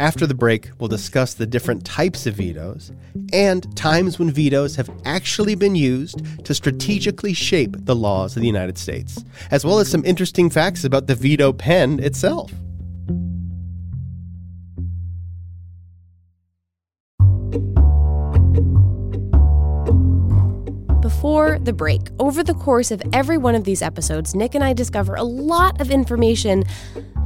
After 0.00 0.26
the 0.26 0.34
break, 0.34 0.70
we'll 0.78 0.88
discuss 0.88 1.34
the 1.34 1.44
different 1.44 1.84
types 1.84 2.26
of 2.26 2.36
vetoes 2.36 2.90
and 3.34 3.76
times 3.76 4.18
when 4.18 4.30
vetoes 4.30 4.76
have 4.76 4.88
actually 5.04 5.54
been 5.54 5.74
used 5.74 6.46
to 6.46 6.54
strategically 6.54 7.34
shape 7.34 7.76
the 7.84 7.94
laws 7.94 8.34
of 8.34 8.40
the 8.40 8.46
United 8.46 8.78
States, 8.78 9.22
as 9.50 9.62
well 9.62 9.78
as 9.78 9.90
some 9.90 10.02
interesting 10.06 10.48
facts 10.48 10.84
about 10.84 11.06
the 11.06 11.14
veto 11.14 11.52
pen 11.52 12.00
itself. 12.00 12.50
Before 21.02 21.58
the 21.58 21.74
break, 21.74 22.08
over 22.18 22.42
the 22.42 22.54
course 22.54 22.90
of 22.90 23.02
every 23.12 23.36
one 23.36 23.54
of 23.54 23.64
these 23.64 23.82
episodes, 23.82 24.34
Nick 24.34 24.54
and 24.54 24.64
I 24.64 24.72
discover 24.72 25.14
a 25.14 25.24
lot 25.24 25.78
of 25.78 25.90
information 25.90 26.64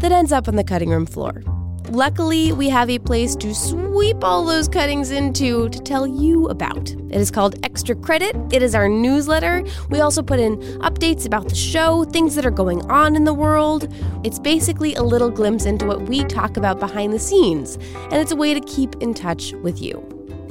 that 0.00 0.10
ends 0.10 0.32
up 0.32 0.48
on 0.48 0.56
the 0.56 0.64
cutting 0.64 0.90
room 0.90 1.06
floor. 1.06 1.44
Luckily, 1.90 2.52
we 2.52 2.70
have 2.70 2.88
a 2.88 2.98
place 2.98 3.36
to 3.36 3.54
sweep 3.54 4.24
all 4.24 4.42
those 4.44 4.68
cuttings 4.68 5.10
into 5.10 5.68
to 5.68 5.78
tell 5.80 6.06
you 6.06 6.48
about. 6.48 6.90
It 6.90 7.20
is 7.20 7.30
called 7.30 7.56
Extra 7.62 7.94
Credit. 7.94 8.34
It 8.50 8.62
is 8.62 8.74
our 8.74 8.88
newsletter. 8.88 9.62
We 9.90 10.00
also 10.00 10.22
put 10.22 10.40
in 10.40 10.56
updates 10.80 11.26
about 11.26 11.50
the 11.50 11.54
show, 11.54 12.04
things 12.04 12.36
that 12.36 12.46
are 12.46 12.50
going 12.50 12.90
on 12.90 13.16
in 13.16 13.24
the 13.24 13.34
world. 13.34 13.94
It's 14.24 14.38
basically 14.38 14.94
a 14.94 15.02
little 15.02 15.30
glimpse 15.30 15.66
into 15.66 15.84
what 15.86 16.08
we 16.08 16.24
talk 16.24 16.56
about 16.56 16.80
behind 16.80 17.12
the 17.12 17.18
scenes, 17.18 17.76
and 17.94 18.14
it's 18.14 18.32
a 18.32 18.36
way 18.36 18.54
to 18.54 18.60
keep 18.60 18.96
in 19.02 19.12
touch 19.12 19.52
with 19.52 19.82
you. 19.82 20.02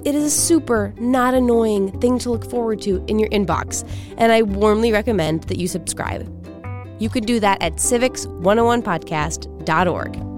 It 0.05 0.13
is 0.13 0.23
a 0.23 0.31
super 0.31 0.93
not 0.99 1.33
annoying 1.33 1.99
thing 1.99 2.19
to 2.19 2.29
look 2.29 2.47
forward 2.47 2.79
to 2.83 3.03
in 3.07 3.17
your 3.17 3.29
inbox, 3.29 3.83
and 4.17 4.31
I 4.31 4.43
warmly 4.43 4.91
recommend 4.91 5.45
that 5.45 5.57
you 5.57 5.67
subscribe. 5.67 6.29
You 7.01 7.09
can 7.09 7.23
do 7.23 7.39
that 7.39 7.59
at 7.63 7.77
civics101podcast.org. 7.77 10.32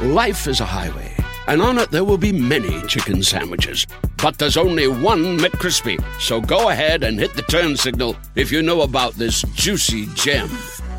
Life 0.00 0.46
is 0.46 0.60
a 0.60 0.64
highway, 0.64 1.14
and 1.46 1.60
on 1.60 1.76
it 1.76 1.90
there 1.90 2.04
will 2.04 2.16
be 2.16 2.32
many 2.32 2.80
chicken 2.86 3.22
sandwiches. 3.22 3.86
But 4.22 4.38
there's 4.38 4.56
only 4.56 4.88
one 4.88 5.36
McCrispy. 5.36 6.02
So 6.18 6.40
go 6.40 6.70
ahead 6.70 7.04
and 7.04 7.18
hit 7.18 7.34
the 7.34 7.42
turn 7.42 7.76
signal 7.76 8.16
if 8.34 8.50
you 8.50 8.62
know 8.62 8.80
about 8.80 9.12
this 9.12 9.42
juicy 9.52 10.06
gem 10.14 10.48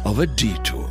of 0.05 0.19
a 0.19 0.27
detour. 0.27 0.87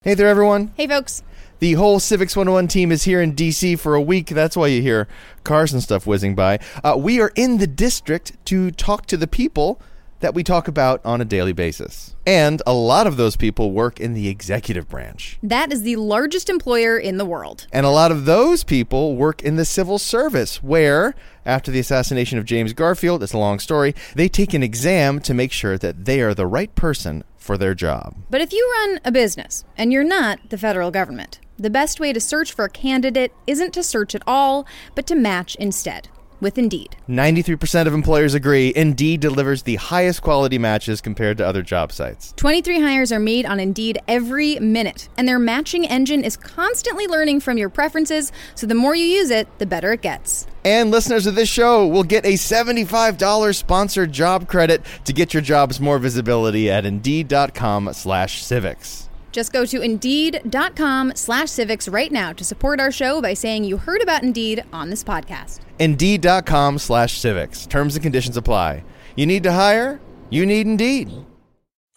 Hey 0.00 0.14
there, 0.14 0.28
everyone. 0.28 0.72
Hey, 0.74 0.86
folks. 0.86 1.22
The 1.58 1.74
whole 1.74 2.00
Civics 2.00 2.34
101 2.34 2.68
team 2.68 2.90
is 2.90 3.02
here 3.02 3.20
in 3.20 3.34
DC 3.34 3.78
for 3.78 3.94
a 3.94 4.00
week. 4.00 4.28
That's 4.28 4.56
why 4.56 4.68
you 4.68 4.80
hear 4.80 5.06
cars 5.44 5.74
and 5.74 5.82
stuff 5.82 6.06
whizzing 6.06 6.34
by. 6.34 6.60
Uh, 6.82 6.96
we 6.98 7.20
are 7.20 7.32
in 7.34 7.58
the 7.58 7.66
district 7.66 8.42
to 8.46 8.70
talk 8.70 9.04
to 9.08 9.18
the 9.18 9.26
people 9.26 9.82
that 10.20 10.34
we 10.34 10.42
talk 10.42 10.68
about 10.68 11.04
on 11.04 11.20
a 11.20 11.24
daily 11.24 11.52
basis. 11.52 12.14
And 12.26 12.60
a 12.66 12.72
lot 12.74 13.06
of 13.06 13.16
those 13.16 13.36
people 13.36 13.72
work 13.72 14.00
in 14.00 14.14
the 14.14 14.28
executive 14.28 14.88
branch. 14.88 15.38
That 15.42 15.72
is 15.72 15.82
the 15.82 15.96
largest 15.96 16.50
employer 16.50 16.98
in 16.98 17.18
the 17.18 17.24
world. 17.24 17.66
And 17.72 17.86
a 17.86 17.90
lot 17.90 18.10
of 18.10 18.24
those 18.24 18.64
people 18.64 19.16
work 19.16 19.42
in 19.42 19.56
the 19.56 19.64
civil 19.64 19.98
service, 19.98 20.62
where, 20.62 21.14
after 21.46 21.70
the 21.70 21.78
assassination 21.78 22.38
of 22.38 22.44
James 22.44 22.72
Garfield, 22.72 23.22
it's 23.22 23.32
a 23.32 23.38
long 23.38 23.58
story, 23.58 23.94
they 24.14 24.28
take 24.28 24.54
an 24.54 24.62
exam 24.62 25.20
to 25.20 25.34
make 25.34 25.52
sure 25.52 25.78
that 25.78 26.04
they 26.04 26.20
are 26.20 26.34
the 26.34 26.46
right 26.46 26.74
person 26.74 27.24
for 27.36 27.56
their 27.56 27.74
job. 27.74 28.14
But 28.28 28.40
if 28.40 28.52
you 28.52 28.70
run 28.78 29.00
a 29.04 29.12
business 29.12 29.64
and 29.76 29.92
you're 29.92 30.04
not 30.04 30.50
the 30.50 30.58
federal 30.58 30.90
government, 30.90 31.40
the 31.56 31.70
best 31.70 31.98
way 31.98 32.12
to 32.12 32.20
search 32.20 32.52
for 32.52 32.66
a 32.66 32.70
candidate 32.70 33.32
isn't 33.46 33.72
to 33.72 33.82
search 33.82 34.14
at 34.14 34.22
all, 34.26 34.66
but 34.94 35.06
to 35.06 35.14
match 35.14 35.56
instead 35.56 36.08
with 36.40 36.58
Indeed. 36.58 36.96
93% 37.08 37.86
of 37.86 37.94
employers 37.94 38.34
agree 38.34 38.72
Indeed 38.74 39.20
delivers 39.20 39.62
the 39.62 39.76
highest 39.76 40.22
quality 40.22 40.58
matches 40.58 41.00
compared 41.00 41.38
to 41.38 41.46
other 41.46 41.62
job 41.62 41.92
sites. 41.92 42.32
23 42.36 42.80
hires 42.80 43.12
are 43.12 43.18
made 43.18 43.46
on 43.46 43.60
Indeed 43.60 43.98
every 44.08 44.58
minute, 44.58 45.08
and 45.16 45.26
their 45.26 45.38
matching 45.38 45.86
engine 45.86 46.24
is 46.24 46.36
constantly 46.36 47.06
learning 47.06 47.40
from 47.40 47.58
your 47.58 47.68
preferences, 47.68 48.32
so 48.54 48.66
the 48.66 48.74
more 48.74 48.94
you 48.94 49.04
use 49.04 49.30
it, 49.30 49.48
the 49.58 49.66
better 49.66 49.92
it 49.92 50.02
gets. 50.02 50.46
And 50.64 50.90
listeners 50.90 51.26
of 51.26 51.34
this 51.34 51.48
show 51.48 51.86
will 51.86 52.04
get 52.04 52.26
a 52.26 52.34
$75 52.34 53.54
sponsored 53.54 54.12
job 54.12 54.48
credit 54.48 54.82
to 55.04 55.12
get 55.12 55.32
your 55.32 55.42
jobs 55.42 55.80
more 55.80 55.98
visibility 55.98 56.70
at 56.70 56.84
Indeed.com 56.84 57.92
slash 57.94 58.42
civics. 58.42 59.07
Just 59.38 59.52
go 59.52 59.64
to 59.66 59.80
Indeed.com 59.80 61.12
slash 61.14 61.48
civics 61.48 61.86
right 61.86 62.10
now 62.10 62.32
to 62.32 62.42
support 62.42 62.80
our 62.80 62.90
show 62.90 63.22
by 63.22 63.34
saying 63.34 63.62
you 63.62 63.76
heard 63.76 64.02
about 64.02 64.24
Indeed 64.24 64.64
on 64.72 64.90
this 64.90 65.04
podcast. 65.04 65.60
Indeed.com 65.78 66.78
slash 66.78 67.12
civics. 67.16 67.64
Terms 67.64 67.94
and 67.94 68.02
conditions 68.02 68.36
apply. 68.36 68.82
You 69.14 69.26
need 69.26 69.44
to 69.44 69.52
hire? 69.52 70.00
You 70.28 70.44
need 70.44 70.66
Indeed. 70.66 71.10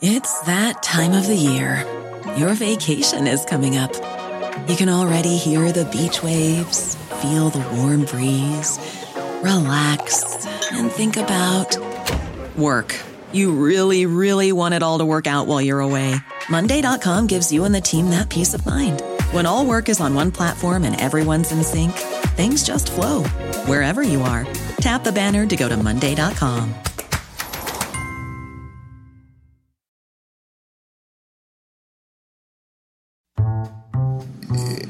It's 0.04 0.40
that 0.42 0.84
time 0.84 1.14
of 1.14 1.26
the 1.26 1.36
year. 1.36 1.84
Your 2.38 2.54
vacation 2.54 3.26
is 3.26 3.44
coming 3.46 3.76
up. 3.76 3.92
You 4.70 4.76
can 4.76 4.88
already 4.88 5.36
hear 5.36 5.72
the 5.72 5.86
beach 5.86 6.22
waves, 6.22 6.94
feel 7.24 7.50
the 7.50 7.68
warm 7.76 8.06
breeze, 8.06 8.78
relax, 9.42 10.46
and 10.74 10.92
think 10.92 11.18
about 11.18 11.76
work. 12.56 12.96
You 13.34 13.54
really, 13.54 14.06
really 14.06 14.52
want 14.52 14.74
it 14.74 14.84
all 14.84 14.98
to 14.98 15.06
work 15.06 15.28
out 15.28 15.48
while 15.48 15.62
you're 15.62 15.80
away. 15.80 16.16
Monday.com 16.50 17.28
gives 17.28 17.52
you 17.52 17.64
and 17.64 17.74
the 17.74 17.80
team 17.82 18.10
that 18.10 18.30
peace 18.30 18.54
of 18.54 18.66
mind. 18.66 19.02
When 19.32 19.46
all 19.46 19.66
work 19.66 19.88
is 19.88 20.02
on 20.02 20.14
one 20.14 20.32
platform 20.32 20.84
and 20.84 21.00
everyone's 21.00 21.52
in 21.52 21.64
sync, 21.64 21.94
things 22.36 22.64
just 22.64 22.92
flow 22.92 23.24
wherever 23.66 24.04
you 24.04 24.22
are. 24.22 24.46
Tap 24.78 25.04
the 25.04 25.12
banner 25.12 25.46
to 25.46 25.56
go 25.56 25.70
to 25.70 25.78
Monday.com. 25.78 26.74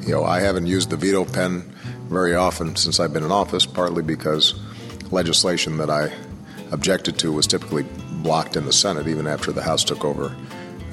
You 0.01 0.17
know, 0.17 0.23
I 0.23 0.39
haven't 0.39 0.65
used 0.65 0.89
the 0.89 0.97
veto 0.97 1.23
pen 1.25 1.61
very 2.09 2.35
often 2.35 2.75
since 2.75 2.99
I've 2.99 3.13
been 3.13 3.23
in 3.23 3.31
office, 3.31 3.65
partly 3.65 4.03
because 4.03 4.55
legislation 5.11 5.77
that 5.77 5.89
I 5.89 6.11
objected 6.71 7.19
to 7.19 7.31
was 7.31 7.47
typically 7.47 7.85
blocked 8.21 8.55
in 8.55 8.65
the 8.65 8.73
Senate, 8.73 9.07
even 9.07 9.27
after 9.27 9.51
the 9.51 9.61
House 9.61 9.83
took 9.83 10.05
over, 10.05 10.35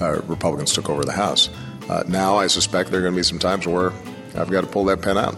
uh, 0.01 0.21
Republicans 0.23 0.73
took 0.73 0.89
over 0.89 1.05
the 1.05 1.13
House. 1.13 1.49
Uh, 1.89 2.05
now 2.09 2.37
I 2.37 2.47
suspect 2.47 2.91
there 2.91 3.01
are 3.01 3.03
going 3.03 3.15
to 3.15 3.19
be 3.19 3.23
some 3.23 3.39
times 3.39 3.67
where 3.67 3.93
I've 4.37 4.51
got 4.51 4.63
to 4.63 4.67
pull 4.67 4.85
that 4.85 5.03
pen 5.03 5.17
out. 5.17 5.37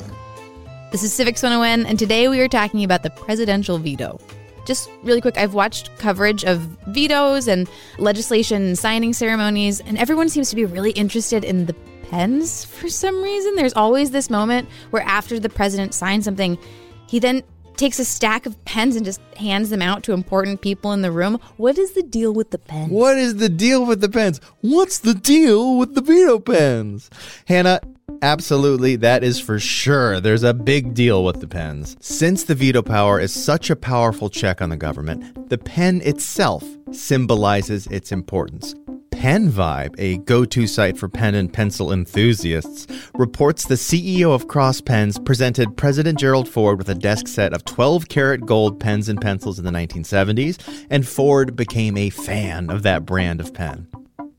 This 0.90 1.04
is 1.04 1.12
Civics 1.12 1.42
101, 1.42 1.86
and 1.86 1.98
today 1.98 2.28
we 2.28 2.40
are 2.40 2.48
talking 2.48 2.82
about 2.82 3.02
the 3.04 3.10
presidential 3.10 3.78
veto. 3.78 4.18
Just 4.66 4.90
really 5.02 5.20
quick, 5.20 5.38
I've 5.38 5.54
watched 5.54 5.96
coverage 5.98 6.44
of 6.44 6.58
vetoes 6.88 7.46
and 7.46 7.68
legislation 7.98 8.74
signing 8.76 9.12
ceremonies, 9.12 9.80
and 9.80 9.96
everyone 9.98 10.28
seems 10.28 10.50
to 10.50 10.56
be 10.56 10.64
really 10.64 10.90
interested 10.92 11.44
in 11.44 11.66
the 11.66 11.74
pens 12.10 12.64
for 12.64 12.88
some 12.88 13.22
reason. 13.22 13.54
There's 13.54 13.72
always 13.74 14.10
this 14.10 14.28
moment 14.28 14.68
where 14.90 15.02
after 15.02 15.38
the 15.38 15.48
president 15.48 15.94
signs 15.94 16.24
something, 16.24 16.58
he 17.06 17.20
then 17.20 17.42
takes 17.80 17.98
a 17.98 18.04
stack 18.04 18.44
of 18.44 18.62
pens 18.66 18.94
and 18.94 19.06
just 19.06 19.22
hands 19.38 19.70
them 19.70 19.80
out 19.80 20.02
to 20.02 20.12
important 20.12 20.60
people 20.60 20.92
in 20.92 21.00
the 21.00 21.10
room. 21.10 21.40
What 21.56 21.78
is 21.78 21.92
the 21.92 22.02
deal 22.02 22.30
with 22.30 22.50
the 22.50 22.58
pens? 22.58 22.92
What 22.92 23.16
is 23.16 23.36
the 23.36 23.48
deal 23.48 23.86
with 23.86 24.02
the 24.02 24.08
pens? 24.10 24.38
What's 24.60 24.98
the 24.98 25.14
deal 25.14 25.78
with 25.78 25.94
the 25.94 26.02
veto 26.02 26.38
pens? 26.38 27.08
Hannah, 27.46 27.80
absolutely, 28.20 28.96
that 28.96 29.24
is 29.24 29.40
for 29.40 29.58
sure. 29.58 30.20
There's 30.20 30.42
a 30.42 30.52
big 30.52 30.92
deal 30.92 31.24
with 31.24 31.40
the 31.40 31.48
pens. 31.48 31.96
Since 32.00 32.44
the 32.44 32.54
veto 32.54 32.82
power 32.82 33.18
is 33.18 33.32
such 33.32 33.70
a 33.70 33.76
powerful 33.76 34.28
check 34.28 34.60
on 34.60 34.68
the 34.68 34.76
government, 34.76 35.48
the 35.48 35.56
pen 35.56 36.02
itself 36.04 36.62
symbolizes 36.92 37.86
its 37.86 38.12
importance. 38.12 38.74
Pen 39.20 39.52
Vibe, 39.52 39.94
a 39.98 40.16
go 40.16 40.46
to 40.46 40.66
site 40.66 40.96
for 40.96 41.06
pen 41.06 41.34
and 41.34 41.52
pencil 41.52 41.92
enthusiasts, 41.92 42.86
reports 43.12 43.66
the 43.66 43.74
CEO 43.74 44.34
of 44.34 44.48
Cross 44.48 44.80
Pens 44.80 45.18
presented 45.18 45.76
President 45.76 46.18
Gerald 46.18 46.48
Ford 46.48 46.78
with 46.78 46.88
a 46.88 46.94
desk 46.94 47.28
set 47.28 47.52
of 47.52 47.62
12 47.66 48.08
karat 48.08 48.46
gold 48.46 48.80
pens 48.80 49.10
and 49.10 49.20
pencils 49.20 49.58
in 49.58 49.66
the 49.66 49.70
1970s, 49.72 50.86
and 50.88 51.06
Ford 51.06 51.54
became 51.54 51.98
a 51.98 52.08
fan 52.08 52.70
of 52.70 52.82
that 52.82 53.04
brand 53.04 53.42
of 53.42 53.52
pen. 53.52 53.88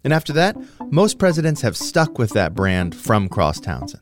And 0.03 0.13
after 0.13 0.33
that, 0.33 0.57
most 0.91 1.19
presidents 1.19 1.61
have 1.61 1.77
stuck 1.77 2.17
with 2.17 2.31
that 2.31 2.55
brand 2.55 2.95
from 2.95 3.29
Cross 3.29 3.59
Townsend. 3.59 4.01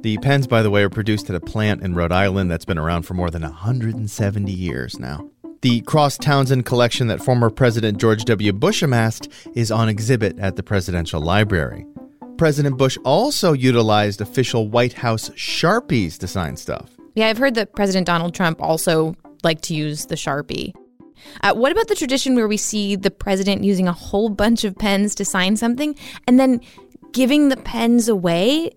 The 0.00 0.16
pens, 0.16 0.46
by 0.46 0.62
the 0.62 0.70
way, 0.70 0.82
are 0.82 0.88
produced 0.88 1.28
at 1.28 1.36
a 1.36 1.40
plant 1.40 1.82
in 1.82 1.94
Rhode 1.94 2.12
Island 2.12 2.50
that's 2.50 2.64
been 2.64 2.78
around 2.78 3.02
for 3.02 3.12
more 3.12 3.28
than 3.28 3.42
170 3.42 4.50
years 4.50 4.98
now. 4.98 5.28
The 5.62 5.80
Cross 5.82 6.18
Townsend 6.18 6.66
collection 6.66 7.06
that 7.06 7.22
former 7.22 7.48
President 7.48 7.98
George 7.98 8.24
W. 8.26 8.52
Bush 8.52 8.82
amassed 8.82 9.28
is 9.54 9.70
on 9.70 9.88
exhibit 9.88 10.38
at 10.38 10.56
the 10.56 10.62
Presidential 10.62 11.20
Library. 11.20 11.86
President 12.36 12.76
Bush 12.76 12.98
also 13.04 13.54
utilized 13.54 14.20
official 14.20 14.68
White 14.68 14.92
House 14.92 15.30
Sharpies 15.30 16.18
to 16.18 16.28
sign 16.28 16.56
stuff. 16.56 16.90
Yeah, 17.14 17.28
I've 17.28 17.38
heard 17.38 17.54
that 17.54 17.74
President 17.74 18.06
Donald 18.06 18.34
Trump 18.34 18.60
also 18.60 19.14
liked 19.42 19.62
to 19.64 19.74
use 19.74 20.06
the 20.06 20.14
Sharpie. 20.14 20.74
Uh, 21.42 21.54
what 21.54 21.72
about 21.72 21.88
the 21.88 21.94
tradition 21.94 22.34
where 22.34 22.48
we 22.48 22.58
see 22.58 22.94
the 22.94 23.10
president 23.10 23.64
using 23.64 23.88
a 23.88 23.92
whole 23.92 24.28
bunch 24.28 24.64
of 24.64 24.76
pens 24.76 25.14
to 25.14 25.24
sign 25.24 25.56
something 25.56 25.96
and 26.28 26.38
then 26.38 26.60
giving 27.12 27.48
the 27.48 27.56
pens 27.56 28.08
away? 28.08 28.70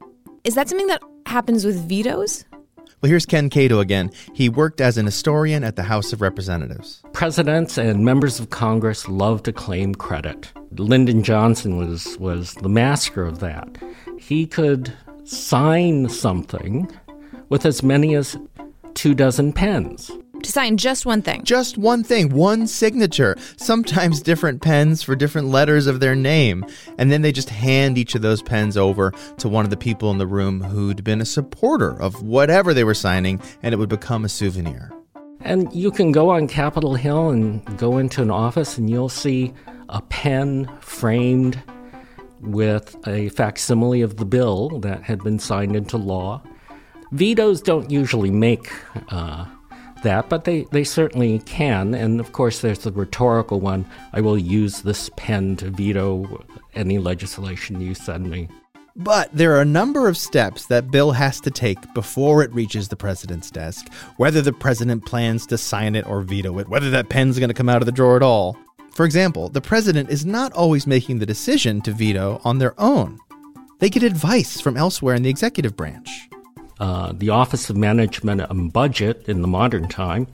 Is 0.45 0.55
that 0.55 0.69
something 0.69 0.87
that 0.87 1.03
happens 1.25 1.65
with 1.65 1.87
vetoes? 1.87 2.45
Well, 3.01 3.09
here's 3.09 3.25
Ken 3.25 3.49
Kato 3.49 3.79
again. 3.79 4.11
He 4.33 4.49
worked 4.49 4.81
as 4.81 4.97
an 4.97 5.05
historian 5.05 5.63
at 5.63 5.77
the 5.77 5.83
House 5.83 6.11
of 6.11 6.19
Representatives. 6.21 7.01
Presidents 7.13 7.77
and 7.77 8.03
members 8.03 8.41
of 8.41 8.49
Congress 8.49 9.07
love 9.07 9.41
to 9.43 9.53
claim 9.53 9.95
credit. 9.95 10.51
Lyndon 10.77 11.23
Johnson 11.23 11.77
was, 11.77 12.17
was 12.19 12.55
the 12.55 12.67
master 12.67 13.23
of 13.23 13.39
that. 13.39 13.77
He 14.19 14.45
could 14.45 14.91
sign 15.23 16.09
something 16.09 16.91
with 17.47 17.65
as 17.65 17.81
many 17.81 18.15
as 18.15 18.35
two 18.95 19.13
dozen 19.13 19.53
pens 19.53 20.11
to 20.43 20.51
sign 20.51 20.77
just 20.77 21.05
one 21.05 21.21
thing. 21.21 21.43
Just 21.43 21.77
one 21.77 22.03
thing, 22.03 22.29
one 22.29 22.67
signature. 22.67 23.35
Sometimes 23.57 24.21
different 24.21 24.61
pens 24.61 25.01
for 25.03 25.15
different 25.15 25.47
letters 25.47 25.87
of 25.87 25.99
their 25.99 26.15
name. 26.15 26.65
And 26.97 27.11
then 27.11 27.21
they 27.21 27.31
just 27.31 27.49
hand 27.49 27.97
each 27.97 28.15
of 28.15 28.21
those 28.21 28.41
pens 28.41 28.77
over 28.77 29.11
to 29.37 29.49
one 29.49 29.65
of 29.65 29.69
the 29.69 29.77
people 29.77 30.11
in 30.11 30.17
the 30.17 30.27
room 30.27 30.61
who'd 30.61 31.03
been 31.03 31.21
a 31.21 31.25
supporter 31.25 31.99
of 32.01 32.21
whatever 32.21 32.73
they 32.73 32.83
were 32.83 32.93
signing, 32.93 33.41
and 33.63 33.73
it 33.73 33.77
would 33.77 33.89
become 33.89 34.25
a 34.25 34.29
souvenir. 34.29 34.91
And 35.41 35.71
you 35.73 35.91
can 35.91 36.11
go 36.11 36.29
on 36.29 36.47
Capitol 36.47 36.95
Hill 36.95 37.29
and 37.29 37.77
go 37.77 37.97
into 37.97 38.21
an 38.21 38.31
office, 38.31 38.77
and 38.77 38.89
you'll 38.89 39.09
see 39.09 39.53
a 39.87 40.01
pen 40.01 40.69
framed 40.81 41.61
with 42.41 42.95
a 43.07 43.29
facsimile 43.29 44.01
of 44.01 44.17
the 44.17 44.25
bill 44.25 44.79
that 44.79 45.03
had 45.03 45.23
been 45.23 45.39
signed 45.39 45.75
into 45.75 45.97
law. 45.97 46.41
Vetoes 47.11 47.61
don't 47.61 47.89
usually 47.89 48.31
make 48.31 48.71
uh, 49.09 49.45
that, 50.03 50.29
but 50.29 50.43
they, 50.43 50.63
they 50.71 50.83
certainly 50.83 51.39
can. 51.39 51.93
And 51.93 52.19
of 52.19 52.31
course, 52.31 52.61
there's 52.61 52.79
the 52.79 52.91
rhetorical 52.91 53.59
one 53.59 53.85
I 54.13 54.21
will 54.21 54.37
use 54.37 54.81
this 54.81 55.09
pen 55.15 55.55
to 55.57 55.69
veto 55.69 56.45
any 56.75 56.97
legislation 56.97 57.81
you 57.81 57.93
send 57.93 58.29
me. 58.29 58.47
But 58.95 59.29
there 59.31 59.55
are 59.55 59.61
a 59.61 59.65
number 59.65 60.09
of 60.09 60.17
steps 60.17 60.65
that 60.65 60.91
Bill 60.91 61.11
has 61.11 61.39
to 61.41 61.51
take 61.51 61.93
before 61.93 62.43
it 62.43 62.53
reaches 62.53 62.89
the 62.89 62.97
president's 62.97 63.49
desk, 63.49 63.91
whether 64.17 64.41
the 64.41 64.51
president 64.51 65.05
plans 65.05 65.45
to 65.47 65.57
sign 65.57 65.95
it 65.95 66.05
or 66.05 66.21
veto 66.21 66.59
it, 66.59 66.67
whether 66.67 66.89
that 66.89 67.07
pen's 67.07 67.39
going 67.39 67.49
to 67.49 67.53
come 67.53 67.69
out 67.69 67.81
of 67.81 67.85
the 67.85 67.93
drawer 67.93 68.17
at 68.17 68.23
all. 68.23 68.57
For 68.93 69.05
example, 69.05 69.47
the 69.47 69.61
president 69.61 70.09
is 70.09 70.25
not 70.25 70.51
always 70.51 70.85
making 70.85 71.19
the 71.19 71.25
decision 71.25 71.79
to 71.81 71.93
veto 71.93 72.41
on 72.43 72.57
their 72.57 72.79
own. 72.79 73.19
They 73.79 73.89
get 73.89 74.03
advice 74.03 74.59
from 74.59 74.75
elsewhere 74.75 75.15
in 75.15 75.23
the 75.23 75.29
executive 75.29 75.77
branch. 75.77 76.29
Uh, 76.79 77.11
the 77.13 77.29
Office 77.29 77.69
of 77.69 77.75
Management 77.75 78.41
and 78.49 78.71
Budget 78.71 79.27
in 79.27 79.41
the 79.41 79.47
modern 79.47 79.89
time 79.89 80.27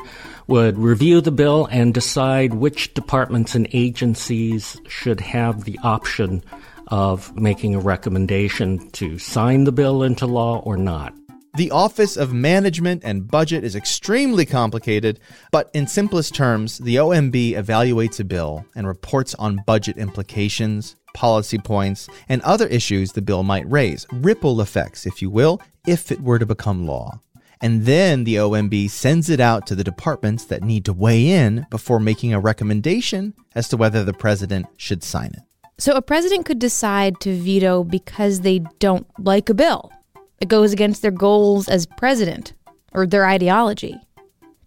would 0.48 0.78
review 0.78 1.22
the 1.22 1.32
bill 1.32 1.68
and 1.72 1.94
decide 1.94 2.54
which 2.54 2.94
departments 2.94 3.56
and 3.56 3.68
agencies 3.74 4.80
should 4.88 5.20
have 5.20 5.64
the 5.64 5.80
option 5.82 6.44
of 6.88 7.36
making 7.36 7.74
a 7.74 7.80
recommendation 7.80 8.90
to 8.92 9.18
sign 9.18 9.64
the 9.64 9.72
bill 9.72 10.04
into 10.04 10.28
law 10.28 10.60
or 10.60 10.78
not. 10.78 11.14
The 11.56 11.72
Office 11.72 12.18
of 12.18 12.34
Management 12.34 13.02
and 13.06 13.28
Budget 13.30 13.64
is 13.64 13.78
extremely 13.78 14.46
complicated, 14.46 15.22
but 15.52 15.72
in 15.74 15.88
simplest 15.88 16.36
terms, 16.36 16.80
the 16.80 16.98
OMB 16.98 17.54
evaluates 17.54 18.20
a 18.20 18.26
bill 18.26 18.66
and 18.76 18.86
reports 18.86 19.34
on 19.36 19.64
budget 19.66 19.98
implications, 19.98 20.98
policy 21.16 21.58
points, 21.58 22.08
and 22.30 22.42
other 22.44 22.68
issues 22.68 23.14
the 23.14 23.22
bill 23.24 23.42
might 23.42 23.68
raise, 23.70 24.06
ripple 24.12 24.62
effects, 24.62 25.08
if 25.08 25.22
you 25.22 25.32
will, 25.32 25.60
if 25.88 26.12
it 26.12 26.22
were 26.22 26.38
to 26.38 26.46
become 26.46 26.86
law. 26.86 27.20
And 27.62 27.86
then 27.86 28.26
the 28.26 28.36
OMB 28.36 28.90
sends 28.92 29.30
it 29.30 29.40
out 29.40 29.66
to 29.68 29.76
the 29.76 29.84
departments 29.84 30.46
that 30.46 30.62
need 30.62 30.86
to 30.86 30.94
weigh 30.94 31.30
in 31.30 31.66
before 31.72 32.00
making 32.00 32.34
a 32.34 32.40
recommendation 32.40 33.34
as 33.56 33.70
to 33.70 33.78
whether 33.78 34.04
the 34.04 34.14
president 34.14 34.68
should 34.78 35.04
sign 35.04 35.32
it. 35.34 35.42
So 35.78 35.94
a 35.94 36.02
president 36.02 36.46
could 36.46 36.60
decide 36.60 37.20
to 37.22 37.36
veto 37.36 37.84
because 37.84 38.42
they 38.42 38.60
don't 38.80 39.08
like 39.18 39.50
a 39.50 39.54
bill. 39.54 39.92
It 40.40 40.48
goes 40.48 40.74
against 40.74 41.02
their 41.02 41.12
goals 41.12 41.68
as 41.68 41.86
president 41.86 42.54
or 42.94 43.08
their 43.08 43.26
ideology. 43.26 43.96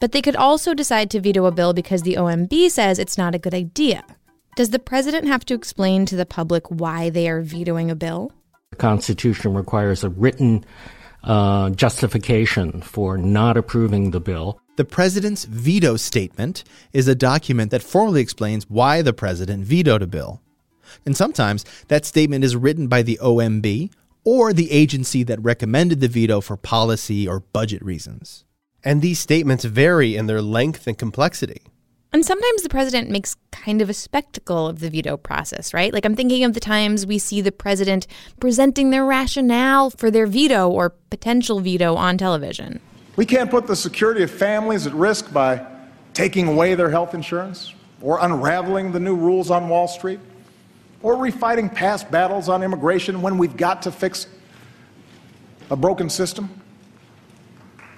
But 0.00 0.12
they 0.12 0.22
could 0.22 0.36
also 0.36 0.74
decide 0.74 1.10
to 1.10 1.20
veto 1.20 1.44
a 1.46 1.50
bill 1.52 1.72
because 1.72 2.02
the 2.02 2.14
OMB 2.14 2.70
says 2.70 2.98
it's 2.98 3.18
not 3.18 3.34
a 3.34 3.38
good 3.38 3.54
idea. 3.54 4.04
Does 4.58 4.70
the 4.70 4.80
president 4.80 5.28
have 5.28 5.44
to 5.44 5.54
explain 5.54 6.04
to 6.06 6.16
the 6.16 6.26
public 6.26 6.66
why 6.66 7.10
they 7.10 7.28
are 7.28 7.42
vetoing 7.42 7.92
a 7.92 7.94
bill? 7.94 8.32
The 8.72 8.76
Constitution 8.76 9.54
requires 9.54 10.02
a 10.02 10.08
written 10.08 10.64
uh, 11.22 11.70
justification 11.70 12.82
for 12.82 13.16
not 13.16 13.56
approving 13.56 14.10
the 14.10 14.18
bill. 14.18 14.60
The 14.74 14.84
president's 14.84 15.44
veto 15.44 15.96
statement 15.96 16.64
is 16.92 17.06
a 17.06 17.14
document 17.14 17.70
that 17.70 17.84
formally 17.84 18.20
explains 18.20 18.68
why 18.68 19.00
the 19.00 19.12
president 19.12 19.64
vetoed 19.64 20.02
a 20.02 20.08
bill. 20.08 20.40
And 21.06 21.16
sometimes 21.16 21.64
that 21.86 22.04
statement 22.04 22.42
is 22.42 22.56
written 22.56 22.88
by 22.88 23.02
the 23.02 23.20
OMB 23.22 23.92
or 24.24 24.52
the 24.52 24.72
agency 24.72 25.22
that 25.22 25.40
recommended 25.40 26.00
the 26.00 26.08
veto 26.08 26.40
for 26.40 26.56
policy 26.56 27.28
or 27.28 27.44
budget 27.52 27.84
reasons. 27.84 28.44
And 28.82 29.02
these 29.02 29.20
statements 29.20 29.64
vary 29.64 30.16
in 30.16 30.26
their 30.26 30.42
length 30.42 30.88
and 30.88 30.98
complexity. 30.98 31.62
And 32.10 32.24
sometimes 32.24 32.62
the 32.62 32.70
president 32.70 33.10
makes 33.10 33.36
kind 33.52 33.82
of 33.82 33.90
a 33.90 33.94
spectacle 33.94 34.66
of 34.66 34.80
the 34.80 34.88
veto 34.88 35.18
process, 35.18 35.74
right? 35.74 35.92
Like 35.92 36.06
I'm 36.06 36.16
thinking 36.16 36.42
of 36.42 36.54
the 36.54 36.60
times 36.60 37.04
we 37.04 37.18
see 37.18 37.42
the 37.42 37.52
president 37.52 38.06
presenting 38.40 38.90
their 38.90 39.04
rationale 39.04 39.90
for 39.90 40.10
their 40.10 40.26
veto 40.26 40.70
or 40.70 40.90
potential 41.10 41.60
veto 41.60 41.96
on 41.96 42.16
television. 42.16 42.80
We 43.16 43.26
can't 43.26 43.50
put 43.50 43.66
the 43.66 43.76
security 43.76 44.22
of 44.22 44.30
families 44.30 44.86
at 44.86 44.94
risk 44.94 45.32
by 45.32 45.66
taking 46.14 46.48
away 46.48 46.74
their 46.74 46.88
health 46.88 47.12
insurance 47.12 47.74
or 48.00 48.18
unraveling 48.22 48.92
the 48.92 49.00
new 49.00 49.14
rules 49.14 49.50
on 49.50 49.68
Wall 49.68 49.86
Street 49.86 50.20
or 51.02 51.14
refighting 51.16 51.72
past 51.72 52.10
battles 52.10 52.48
on 52.48 52.62
immigration 52.62 53.20
when 53.20 53.36
we've 53.36 53.56
got 53.56 53.82
to 53.82 53.92
fix 53.92 54.28
a 55.70 55.76
broken 55.76 56.08
system. 56.08 56.48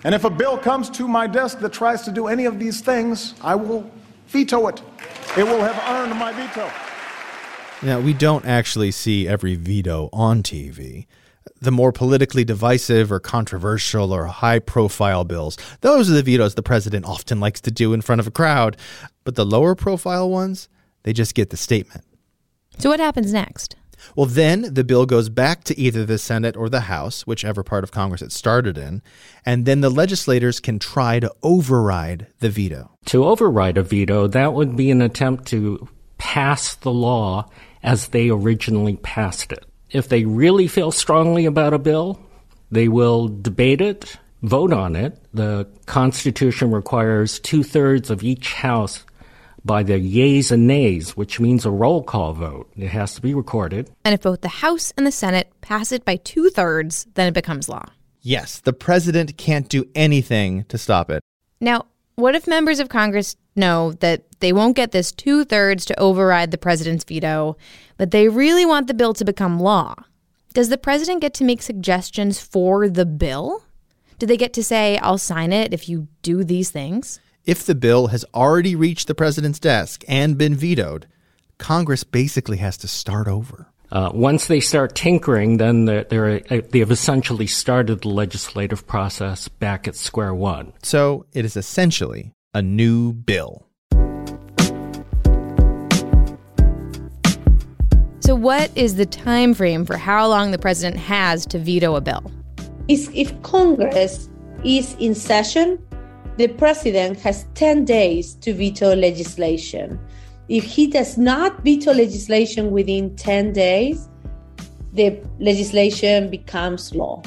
And 0.02 0.14
if 0.14 0.24
a 0.24 0.30
bill 0.30 0.58
comes 0.58 0.90
to 0.90 1.06
my 1.06 1.26
desk 1.26 1.60
that 1.60 1.72
tries 1.72 2.02
to 2.02 2.10
do 2.10 2.26
any 2.26 2.46
of 2.46 2.58
these 2.58 2.80
things, 2.80 3.34
I 3.42 3.54
will 3.54 3.88
veto 4.30 4.68
it. 4.68 4.82
It 5.36 5.44
will 5.44 5.60
have 5.60 5.78
earned 5.88 6.18
my 6.18 6.32
veto. 6.32 6.70
Now, 7.82 8.00
we 8.00 8.12
don't 8.12 8.44
actually 8.44 8.90
see 8.90 9.26
every 9.26 9.56
veto 9.56 10.08
on 10.12 10.42
TV. 10.42 11.06
The 11.60 11.70
more 11.70 11.92
politically 11.92 12.44
divisive 12.44 13.10
or 13.10 13.20
controversial 13.20 14.12
or 14.12 14.26
high 14.26 14.58
profile 14.58 15.24
bills, 15.24 15.56
those 15.80 16.10
are 16.10 16.14
the 16.14 16.22
vetoes 16.22 16.54
the 16.54 16.62
president 16.62 17.06
often 17.06 17.40
likes 17.40 17.60
to 17.62 17.70
do 17.70 17.92
in 17.92 18.02
front 18.02 18.20
of 18.20 18.26
a 18.26 18.30
crowd. 18.30 18.76
But 19.24 19.34
the 19.34 19.46
lower 19.46 19.74
profile 19.74 20.30
ones, 20.30 20.68
they 21.02 21.12
just 21.12 21.34
get 21.34 21.50
the 21.50 21.56
statement. 21.56 22.04
So, 22.78 22.90
what 22.90 23.00
happens 23.00 23.32
next? 23.32 23.76
Well, 24.16 24.26
then 24.26 24.74
the 24.74 24.84
bill 24.84 25.06
goes 25.06 25.28
back 25.28 25.64
to 25.64 25.78
either 25.78 26.04
the 26.04 26.18
Senate 26.18 26.56
or 26.56 26.68
the 26.68 26.82
House, 26.82 27.26
whichever 27.26 27.62
part 27.62 27.84
of 27.84 27.92
Congress 27.92 28.22
it 28.22 28.32
started 28.32 28.78
in, 28.78 29.02
and 29.44 29.66
then 29.66 29.80
the 29.80 29.90
legislators 29.90 30.60
can 30.60 30.78
try 30.78 31.20
to 31.20 31.32
override 31.42 32.26
the 32.40 32.50
veto. 32.50 32.90
To 33.06 33.24
override 33.24 33.78
a 33.78 33.82
veto, 33.82 34.26
that 34.28 34.54
would 34.54 34.76
be 34.76 34.90
an 34.90 35.02
attempt 35.02 35.46
to 35.48 35.88
pass 36.18 36.74
the 36.76 36.92
law 36.92 37.48
as 37.82 38.08
they 38.08 38.28
originally 38.28 38.96
passed 38.96 39.52
it. 39.52 39.64
If 39.90 40.08
they 40.08 40.24
really 40.24 40.68
feel 40.68 40.92
strongly 40.92 41.46
about 41.46 41.72
a 41.72 41.78
bill, 41.78 42.20
they 42.70 42.88
will 42.88 43.28
debate 43.28 43.80
it, 43.80 44.16
vote 44.42 44.72
on 44.72 44.96
it. 44.96 45.18
The 45.34 45.66
Constitution 45.86 46.70
requires 46.70 47.40
two 47.40 47.62
thirds 47.62 48.10
of 48.10 48.22
each 48.22 48.54
House 48.54 49.04
by 49.64 49.82
the 49.82 49.98
yeas 49.98 50.50
and 50.50 50.66
nays, 50.66 51.16
which 51.16 51.40
means 51.40 51.64
a 51.64 51.70
roll 51.70 52.02
call 52.02 52.32
vote. 52.32 52.70
It 52.76 52.88
has 52.88 53.14
to 53.14 53.20
be 53.20 53.34
recorded. 53.34 53.90
And 54.04 54.14
if 54.14 54.22
both 54.22 54.40
the 54.40 54.48
House 54.48 54.92
and 54.96 55.06
the 55.06 55.12
Senate 55.12 55.52
pass 55.60 55.92
it 55.92 56.04
by 56.04 56.16
two 56.16 56.50
thirds, 56.50 57.06
then 57.14 57.28
it 57.28 57.34
becomes 57.34 57.68
law. 57.68 57.86
Yes, 58.22 58.60
the 58.60 58.72
president 58.72 59.36
can't 59.36 59.68
do 59.68 59.88
anything 59.94 60.64
to 60.64 60.76
stop 60.76 61.10
it. 61.10 61.22
Now, 61.60 61.86
what 62.16 62.34
if 62.34 62.46
members 62.46 62.80
of 62.80 62.88
Congress 62.88 63.36
know 63.56 63.92
that 64.00 64.24
they 64.40 64.52
won't 64.52 64.76
get 64.76 64.92
this 64.92 65.12
two 65.12 65.44
thirds 65.44 65.84
to 65.86 65.98
override 65.98 66.50
the 66.50 66.58
president's 66.58 67.04
veto, 67.04 67.56
but 67.96 68.10
they 68.10 68.28
really 68.28 68.66
want 68.66 68.86
the 68.86 68.94
bill 68.94 69.14
to 69.14 69.24
become 69.24 69.58
law? 69.60 69.94
Does 70.52 70.68
the 70.68 70.78
president 70.78 71.20
get 71.20 71.32
to 71.34 71.44
make 71.44 71.62
suggestions 71.62 72.40
for 72.40 72.88
the 72.88 73.06
bill? 73.06 73.64
Do 74.18 74.26
they 74.26 74.36
get 74.36 74.52
to 74.54 74.64
say, 74.64 74.98
I'll 74.98 75.16
sign 75.16 75.52
it 75.52 75.72
if 75.72 75.88
you 75.88 76.08
do 76.22 76.44
these 76.44 76.70
things? 76.70 77.20
If 77.46 77.64
the 77.64 77.74
bill 77.74 78.08
has 78.08 78.24
already 78.34 78.76
reached 78.76 79.06
the 79.06 79.14
president's 79.14 79.58
desk 79.58 80.04
and 80.06 80.36
been 80.36 80.54
vetoed, 80.54 81.06
Congress 81.56 82.04
basically 82.04 82.58
has 82.58 82.76
to 82.78 82.88
start 82.88 83.28
over. 83.28 83.66
Uh, 83.90 84.10
once 84.12 84.46
they 84.46 84.60
start 84.60 84.94
tinkering, 84.94 85.56
then 85.56 85.86
they're, 85.86 86.04
they're, 86.04 86.42
uh, 86.50 86.60
they 86.70 86.80
have 86.80 86.90
essentially 86.90 87.46
started 87.46 88.02
the 88.02 88.08
legislative 88.08 88.86
process 88.86 89.48
back 89.48 89.88
at 89.88 89.96
square 89.96 90.34
one. 90.34 90.74
So 90.82 91.24
it 91.32 91.46
is 91.46 91.56
essentially 91.56 92.34
a 92.52 92.60
new 92.60 93.14
bill. 93.14 93.66
So, 98.20 98.34
what 98.34 98.70
is 98.76 98.96
the 98.96 99.06
time 99.06 99.54
frame 99.54 99.86
for 99.86 99.96
how 99.96 100.28
long 100.28 100.50
the 100.50 100.58
president 100.58 101.00
has 101.00 101.46
to 101.46 101.58
veto 101.58 101.96
a 101.96 102.00
bill? 102.00 102.30
Is 102.86 103.10
if 103.14 103.42
Congress 103.42 104.28
is 104.62 104.94
in 105.00 105.14
session 105.14 105.84
the 106.36 106.48
president 106.48 107.18
has 107.20 107.46
10 107.54 107.84
days 107.84 108.34
to 108.36 108.54
veto 108.54 108.94
legislation. 108.94 109.98
If 110.48 110.64
he 110.64 110.86
does 110.86 111.18
not 111.18 111.62
veto 111.62 111.92
legislation 111.92 112.70
within 112.70 113.14
10 113.16 113.52
days, 113.52 114.08
the 114.92 115.20
legislation 115.38 116.30
becomes 116.30 116.94
law. 116.94 117.22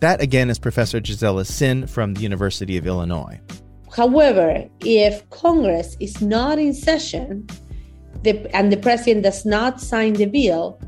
That 0.00 0.20
again 0.20 0.50
is 0.50 0.58
Professor 0.58 1.00
Gisela 1.00 1.44
Sin 1.44 1.86
from 1.86 2.14
the 2.14 2.20
University 2.20 2.76
of 2.76 2.86
Illinois. 2.86 3.40
However, 3.94 4.68
if 4.80 5.28
Congress 5.30 5.96
is 6.00 6.20
not 6.20 6.58
in 6.58 6.74
session 6.74 7.46
the, 8.24 8.54
and 8.56 8.72
the 8.72 8.76
president 8.76 9.22
does 9.22 9.44
not 9.44 9.80
sign 9.80 10.14
the 10.14 10.26
bill, 10.26 10.80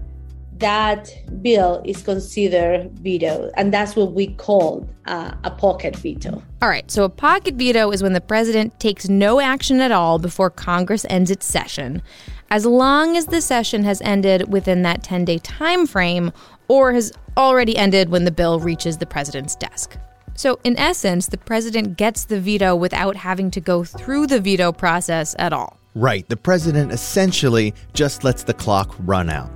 that 0.59 1.11
bill 1.43 1.83
is 1.85 2.03
considered 2.03 2.91
veto, 2.99 3.51
and 3.57 3.73
that's 3.73 3.97
what 3.97 4.13
we 4.13 4.29
call 4.29 4.89
uh, 5.07 5.33
a 5.45 5.51
pocket 5.51 5.97
veto. 5.97 6.43
All 6.63 6.69
right, 6.69 6.91
so 6.91 7.05
a 7.05 7.09
pocket 7.09 7.55
veto 7.55 7.91
is 7.91 8.03
when 8.03 8.13
the 8.13 8.21
president 8.21 8.79
takes 8.81 9.09
no 9.09 9.41
action 9.41 9.81
at 9.81 9.93
all 9.93 10.19
before 10.19 10.51
Congress 10.51 11.05
ends 11.11 11.31
its 11.31 11.47
session, 11.47 12.03
as 12.51 12.65
long 12.65 13.17
as 13.17 13.27
the 13.27 13.41
session 13.41 13.85
has 13.85 14.01
ended 14.03 14.53
within 14.53 14.83
that 14.83 15.03
10-day 15.03 15.39
time 15.39 15.87
frame 15.87 16.33
or 16.69 16.93
has 16.93 17.13
already 17.37 17.77
ended 17.77 18.09
when 18.09 18.25
the 18.25 18.31
bill 18.31 18.59
reaches 18.61 18.99
the 18.99 19.07
president's 19.07 19.55
desk. 19.57 19.97
So, 20.35 20.59
in 20.65 20.79
essence, 20.79 21.29
the 21.29 21.39
president 21.39 21.97
gets 21.97 22.27
the 22.27 22.41
veto 22.41 22.77
without 22.77 23.17
having 23.17 23.51
to 23.53 23.61
go 23.61 23.85
through 23.85 24.27
the 24.27 24.41
veto 24.41 24.71
process 24.71 25.35
at 25.39 25.53
all. 25.53 25.79
Right, 25.95 26.29
the 26.29 26.37
president 26.37 26.93
essentially 26.93 27.73
just 27.95 28.23
lets 28.23 28.43
the 28.43 28.53
clock 28.53 28.95
run 28.99 29.31
out. 29.31 29.51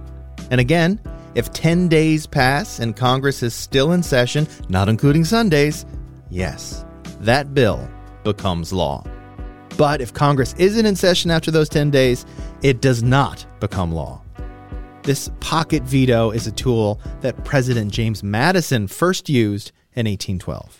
And 0.50 0.60
again, 0.60 1.00
if 1.34 1.52
10 1.52 1.88
days 1.88 2.26
pass 2.26 2.80
and 2.80 2.96
Congress 2.96 3.42
is 3.42 3.54
still 3.54 3.92
in 3.92 4.02
session, 4.02 4.46
not 4.68 4.88
including 4.88 5.24
Sundays, 5.24 5.86
yes, 6.28 6.84
that 7.20 7.54
bill 7.54 7.88
becomes 8.24 8.72
law. 8.72 9.04
But 9.76 10.00
if 10.00 10.12
Congress 10.12 10.54
isn't 10.58 10.84
in 10.84 10.96
session 10.96 11.30
after 11.30 11.50
those 11.50 11.68
10 11.68 11.90
days, 11.90 12.26
it 12.62 12.82
does 12.82 13.02
not 13.02 13.46
become 13.60 13.92
law. 13.92 14.22
This 15.02 15.30
pocket 15.40 15.82
veto 15.84 16.30
is 16.30 16.46
a 16.46 16.52
tool 16.52 17.00
that 17.20 17.44
President 17.44 17.90
James 17.90 18.22
Madison 18.22 18.86
first 18.86 19.30
used 19.30 19.72
in 19.94 20.06
1812. 20.06 20.79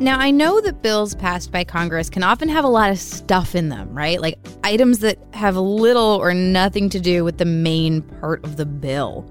Now, 0.00 0.18
I 0.18 0.30
know 0.30 0.62
that 0.62 0.80
bills 0.80 1.14
passed 1.14 1.52
by 1.52 1.62
Congress 1.62 2.08
can 2.08 2.22
often 2.22 2.48
have 2.48 2.64
a 2.64 2.68
lot 2.68 2.88
of 2.88 2.98
stuff 2.98 3.54
in 3.54 3.68
them, 3.68 3.92
right? 3.92 4.18
Like 4.18 4.38
items 4.64 5.00
that 5.00 5.18
have 5.34 5.58
little 5.58 6.18
or 6.22 6.32
nothing 6.32 6.88
to 6.88 7.00
do 7.00 7.22
with 7.22 7.36
the 7.36 7.44
main 7.44 8.00
part 8.00 8.42
of 8.42 8.56
the 8.56 8.64
bill. 8.64 9.30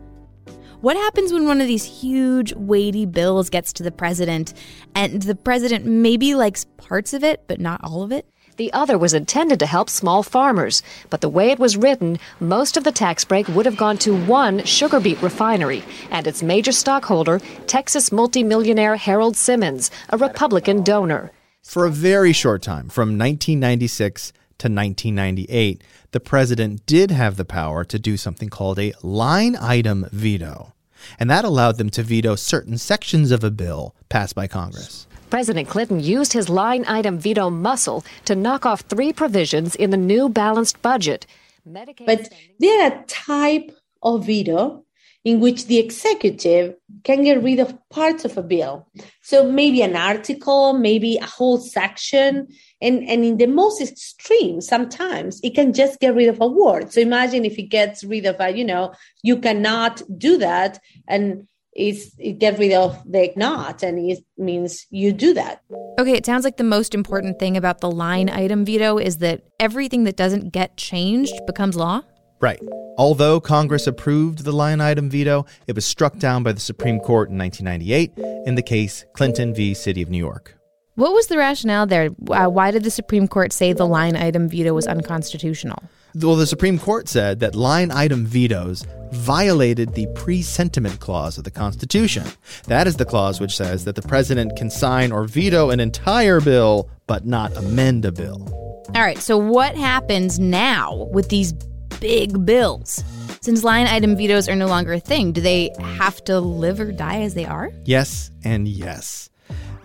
What 0.81 0.95
happens 0.95 1.33
when 1.33 1.47
one 1.47 1.59
of 1.59 1.65
these 1.65 1.83
huge, 1.83 2.53
weighty 2.53 3.07
bills 3.07 3.49
gets 3.49 3.73
to 3.73 3.83
the 3.83 3.91
president 3.91 4.53
and 4.93 5.23
the 5.23 5.33
president 5.33 5.85
maybe 5.85 6.35
likes 6.35 6.65
parts 6.77 7.13
of 7.13 7.23
it, 7.23 7.45
but 7.47 7.59
not 7.59 7.81
all 7.83 8.03
of 8.03 8.11
it? 8.11 8.27
The 8.59 8.73
other 8.73 8.97
was 8.97 9.13
intended 9.13 9.57
to 9.59 9.65
help 9.65 9.89
small 9.89 10.21
farmers, 10.21 10.83
but 11.09 11.21
the 11.21 11.29
way 11.29 11.49
it 11.49 11.59
was 11.59 11.77
written, 11.77 12.19
most 12.41 12.75
of 12.75 12.83
the 12.83 12.91
tax 12.91 13.23
break 13.23 13.47
would 13.47 13.65
have 13.65 13.77
gone 13.77 13.97
to 13.99 14.13
one 14.25 14.65
sugar 14.65 14.99
beet 14.99 15.21
refinery 15.21 15.81
and 16.11 16.27
its 16.27 16.43
major 16.43 16.73
stockholder, 16.73 17.39
Texas 17.67 18.11
multimillionaire 18.11 18.97
Harold 18.97 19.37
Simmons, 19.37 19.89
a 20.09 20.17
Republican 20.17 20.83
donor. 20.83 21.31
For 21.63 21.85
a 21.85 21.89
very 21.89 22.33
short 22.33 22.61
time, 22.61 22.89
from 22.89 23.17
1996 23.17 24.33
to 24.57 24.67
1998, 24.67 25.81
the 26.11 26.19
president 26.19 26.85
did 26.85 27.11
have 27.11 27.37
the 27.37 27.45
power 27.45 27.85
to 27.85 27.97
do 27.97 28.17
something 28.17 28.49
called 28.49 28.77
a 28.77 28.93
line 29.01 29.55
item 29.55 30.05
veto. 30.11 30.73
And 31.17 31.29
that 31.29 31.45
allowed 31.45 31.77
them 31.77 31.89
to 31.91 32.03
veto 32.03 32.35
certain 32.35 32.77
sections 32.77 33.31
of 33.31 33.41
a 33.41 33.51
bill 33.51 33.95
passed 34.09 34.35
by 34.35 34.47
Congress. 34.47 35.07
President 35.29 35.67
Clinton 35.67 35.99
used 35.99 36.33
his 36.33 36.49
line 36.49 36.85
item 36.87 37.19
veto 37.19 37.49
muscle 37.49 38.03
to 38.25 38.35
knock 38.35 38.65
off 38.65 38.81
three 38.81 39.13
provisions 39.13 39.75
in 39.75 39.89
the 39.89 39.97
new 39.97 40.29
balanced 40.29 40.81
budget. 40.81 41.25
Medicaid 41.67 42.05
but 42.05 42.33
there 42.59 42.91
are 42.91 43.03
type 43.07 43.77
of 44.01 44.25
veto 44.25 44.85
in 45.25 45.39
which 45.39 45.67
the 45.67 45.77
executive 45.77 46.75
can 47.03 47.23
get 47.23 47.43
rid 47.43 47.59
of 47.59 47.77
parts 47.89 48.23
of 48.23 48.37
a 48.37 48.41
bill. 48.41 48.87
So 49.21 49.51
maybe 49.51 49.81
an 49.81 49.95
article, 49.95 50.73
maybe 50.73 51.17
a 51.17 51.25
whole 51.25 51.57
section. 51.57 52.47
And, 52.81 53.07
and 53.07 53.25
in 53.25 53.37
the 53.37 53.45
most 53.45 53.81
extreme, 53.81 54.61
sometimes 54.61 55.41
it 55.43 55.55
can 55.55 55.73
just 55.73 55.99
get 55.99 56.15
rid 56.15 56.29
of 56.29 56.39
a 56.39 56.47
word. 56.47 56.93
So 56.93 57.01
imagine 57.01 57.43
if 57.43 57.59
it 57.59 57.63
gets 57.63 58.03
rid 58.03 58.25
of 58.25 58.37
a, 58.39 58.49
you 58.49 58.63
know, 58.63 58.93
you 59.21 59.37
cannot 59.37 60.01
do 60.17 60.37
that. 60.37 60.79
And 61.07 61.47
is 61.79 62.13
get 62.37 62.59
rid 62.59 62.73
of 62.73 63.01
the 63.09 63.31
not 63.37 63.81
and 63.83 63.97
it 63.97 64.19
means 64.37 64.85
you 64.89 65.13
do 65.13 65.33
that. 65.33 65.61
Okay 65.97 66.13
it 66.13 66.25
sounds 66.25 66.43
like 66.43 66.57
the 66.57 66.63
most 66.63 66.93
important 66.93 67.39
thing 67.39 67.55
about 67.55 67.79
the 67.79 67.89
line 67.89 68.29
item 68.29 68.65
veto 68.65 68.97
is 68.97 69.17
that 69.17 69.43
everything 69.59 70.03
that 70.03 70.17
doesn't 70.17 70.51
get 70.51 70.75
changed 70.75 71.33
becomes 71.47 71.75
law? 71.75 72.01
Right. 72.41 72.59
Although 72.97 73.39
congress 73.39 73.87
approved 73.87 74.43
the 74.43 74.51
line 74.51 74.81
item 74.81 75.09
veto 75.09 75.45
it 75.67 75.75
was 75.75 75.85
struck 75.85 76.17
down 76.17 76.43
by 76.43 76.51
the 76.51 76.59
supreme 76.59 76.99
court 76.99 77.29
in 77.29 77.37
1998 77.37 78.11
in 78.45 78.55
the 78.55 78.61
case 78.61 79.05
clinton 79.13 79.55
v. 79.55 79.73
City 79.73 80.01
of 80.01 80.09
new 80.09 80.17
york. 80.17 80.55
What 80.95 81.13
was 81.13 81.27
the 81.27 81.37
rationale 81.37 81.87
there? 81.87 82.09
Uh, 82.29 82.47
why 82.47 82.71
did 82.71 82.83
the 82.83 82.91
supreme 82.91 83.29
court 83.29 83.53
say 83.53 83.71
the 83.71 83.87
line 83.87 84.17
item 84.17 84.49
veto 84.49 84.73
was 84.73 84.85
unconstitutional 84.85 85.81
well, 86.15 86.35
the 86.35 86.47
Supreme 86.47 86.79
Court 86.79 87.07
said 87.07 87.39
that 87.39 87.55
line 87.55 87.91
item 87.91 88.25
vetoes 88.25 88.85
violated 89.11 89.93
the 89.93 90.07
presentment 90.15 90.99
clause 90.99 91.37
of 91.37 91.43
the 91.43 91.51
Constitution. 91.51 92.23
That 92.65 92.87
is 92.87 92.97
the 92.97 93.05
clause 93.05 93.39
which 93.39 93.55
says 93.55 93.85
that 93.85 93.95
the 93.95 94.01
president 94.01 94.55
can 94.55 94.69
sign 94.69 95.11
or 95.11 95.25
veto 95.25 95.69
an 95.69 95.79
entire 95.79 96.41
bill, 96.41 96.89
but 97.07 97.25
not 97.25 97.55
amend 97.57 98.05
a 98.05 98.11
bill. 98.11 98.47
All 98.95 99.01
right, 99.01 99.19
so 99.19 99.37
what 99.37 99.75
happens 99.75 100.39
now 100.39 101.07
with 101.11 101.29
these 101.29 101.53
big 101.99 102.45
bills? 102.45 103.03
Since 103.41 103.63
line 103.63 103.87
item 103.87 104.15
vetoes 104.15 104.49
are 104.49 104.55
no 104.55 104.67
longer 104.67 104.93
a 104.93 104.99
thing, 104.99 105.31
do 105.31 105.41
they 105.41 105.71
have 105.79 106.23
to 106.25 106.39
live 106.39 106.79
or 106.79 106.91
die 106.91 107.21
as 107.21 107.33
they 107.33 107.45
are? 107.45 107.71
Yes, 107.85 108.31
and 108.43 108.67
yes. 108.67 109.29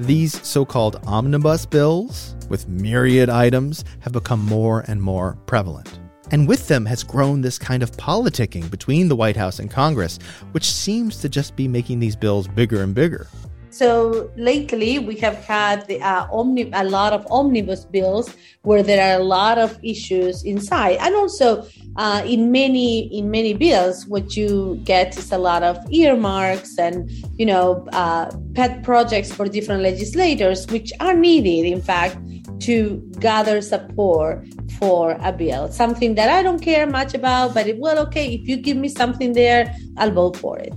These 0.01 0.45
so 0.47 0.65
called 0.65 1.01
omnibus 1.07 1.67
bills 1.67 2.35
with 2.49 2.69
myriad 2.69 3.31
items 3.31 3.85
have 4.01 4.13
become 4.13 4.41
more 4.41 4.85
and 4.89 5.01
more 5.01 5.39
prevalent. 5.47 6.01
And 6.31 6.49
with 6.49 6.69
them 6.69 6.87
has 6.87 7.03
grown 7.03 7.43
this 7.43 7.59
kind 7.59 7.83
of 7.83 7.93
politicking 7.93 8.71
between 8.71 9.09
the 9.09 9.17
White 9.17 9.37
House 9.37 9.59
and 9.59 9.71
Congress, 9.71 10.19
which 10.53 10.71
seems 10.71 11.21
to 11.21 11.29
just 11.29 11.55
be 11.57 11.69
making 11.69 12.01
these 12.01 12.17
bills 12.17 12.49
bigger 12.49 12.83
and 12.83 12.95
bigger. 12.95 13.27
So 13.71 14.31
lately, 14.37 15.01
we 15.01 15.17
have 15.17 15.35
had 15.35 15.87
the, 15.89 16.01
uh, 16.01 16.29
omni- 16.31 16.71
a 16.73 16.85
lot 16.85 17.13
of 17.13 17.27
omnibus 17.29 17.85
bills 17.85 18.33
where 18.63 18.85
there 18.85 19.03
are 19.03 19.21
a 19.21 19.25
lot 19.25 19.59
of 19.59 19.77
issues 19.83 20.45
inside, 20.45 20.99
and 21.01 21.13
also 21.17 21.67
uh, 21.97 22.23
in 22.27 22.51
many 22.51 23.07
in 23.17 23.31
many 23.31 23.55
bills, 23.55 24.07
what 24.07 24.37
you 24.37 24.81
get 24.85 25.17
is 25.17 25.31
a 25.31 25.39
lot 25.39 25.63
of 25.63 25.79
earmarks 25.91 26.79
and 26.79 27.09
you 27.39 27.47
know 27.47 27.87
uh, 27.93 28.31
pet 28.55 28.83
projects 28.83 29.33
for 29.33 29.47
different 29.47 29.83
legislators, 29.83 30.67
which 30.69 30.93
are 31.01 31.15
needed, 31.15 31.71
in 31.71 31.81
fact, 31.81 32.17
to 32.61 33.01
gather 33.21 33.61
support 33.61 34.45
for 34.79 35.17
a 35.21 35.33
bill. 35.33 35.71
Something 35.71 36.17
that 36.17 36.29
I 36.29 36.43
don't 36.43 36.61
care 36.61 36.87
much 36.87 37.15
about, 37.15 37.55
but 37.55 37.69
it, 37.69 37.79
well, 37.79 37.99
okay, 38.07 38.35
if 38.35 38.49
you 38.49 38.57
give 38.57 38.77
me 38.77 38.89
something 38.89 39.33
there, 39.33 39.73
I'll 39.97 40.11
vote 40.11 40.37
for 40.37 40.59
it. 40.59 40.75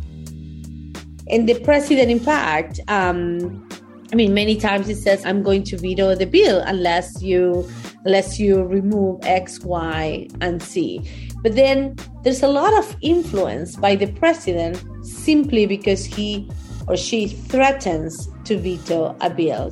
And 1.30 1.50
the 1.50 1.60
president, 1.62 2.12
in 2.12 2.20
fact, 2.20 2.80
um, 2.88 3.68
I 4.12 4.16
mean, 4.16 4.34
many 4.34 4.56
times 4.56 4.88
he 4.88 4.94
says, 4.94 5.26
"I'm 5.26 5.42
going 5.42 5.64
to 5.64 5.78
veto 5.78 6.16
the 6.16 6.26
bill 6.26 6.60
unless 6.66 7.22
you 7.22 7.68
unless 8.06 8.40
you 8.40 8.64
remove 8.64 9.20
X, 9.24 9.60
Y, 9.62 10.28
and 10.42 10.62
Z." 10.62 11.02
But 11.44 11.56
then 11.56 11.96
there's 12.24 12.44
a 12.44 12.48
lot 12.48 12.74
of 12.78 12.96
influence 13.02 13.76
by 13.76 13.96
the 13.96 14.08
president 14.08 14.84
simply 15.06 15.66
because 15.66 16.06
he 16.06 16.50
or 16.88 16.98
she 16.98 17.28
threatens 17.28 18.30
to 18.46 18.58
veto 18.58 19.16
a 19.22 19.30
bill. 19.30 19.72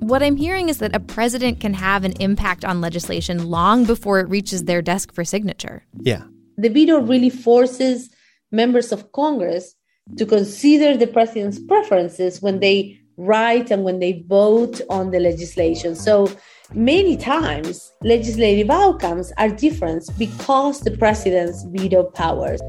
What 0.00 0.22
I'm 0.22 0.36
hearing 0.36 0.68
is 0.68 0.78
that 0.78 0.96
a 0.96 1.00
president 1.00 1.60
can 1.60 1.74
have 1.74 2.04
an 2.04 2.14
impact 2.18 2.64
on 2.64 2.80
legislation 2.80 3.48
long 3.48 3.84
before 3.84 4.18
it 4.18 4.28
reaches 4.28 4.64
their 4.64 4.82
desk 4.82 5.14
for 5.14 5.24
signature. 5.24 5.84
Yeah. 6.00 6.24
The 6.56 6.70
veto 6.70 7.00
really 7.00 7.30
forces 7.30 8.10
members 8.50 8.92
of 8.92 9.12
Congress 9.12 9.74
to 10.16 10.26
consider 10.26 10.96
the 10.96 11.06
president's 11.06 11.60
preferences 11.60 12.42
when 12.42 12.60
they 12.60 12.98
write 13.16 13.70
and 13.70 13.84
when 13.84 14.00
they 14.00 14.24
vote 14.26 14.80
on 14.90 15.10
the 15.10 15.20
legislation. 15.20 15.94
So 15.94 16.28
many 16.74 17.16
times 17.16 17.92
legislative 18.02 18.70
outcomes 18.70 19.32
are 19.38 19.48
different 19.48 20.08
because 20.18 20.80
the 20.80 20.96
president's 20.96 21.64
veto 21.64 22.04
powers. 22.04 22.60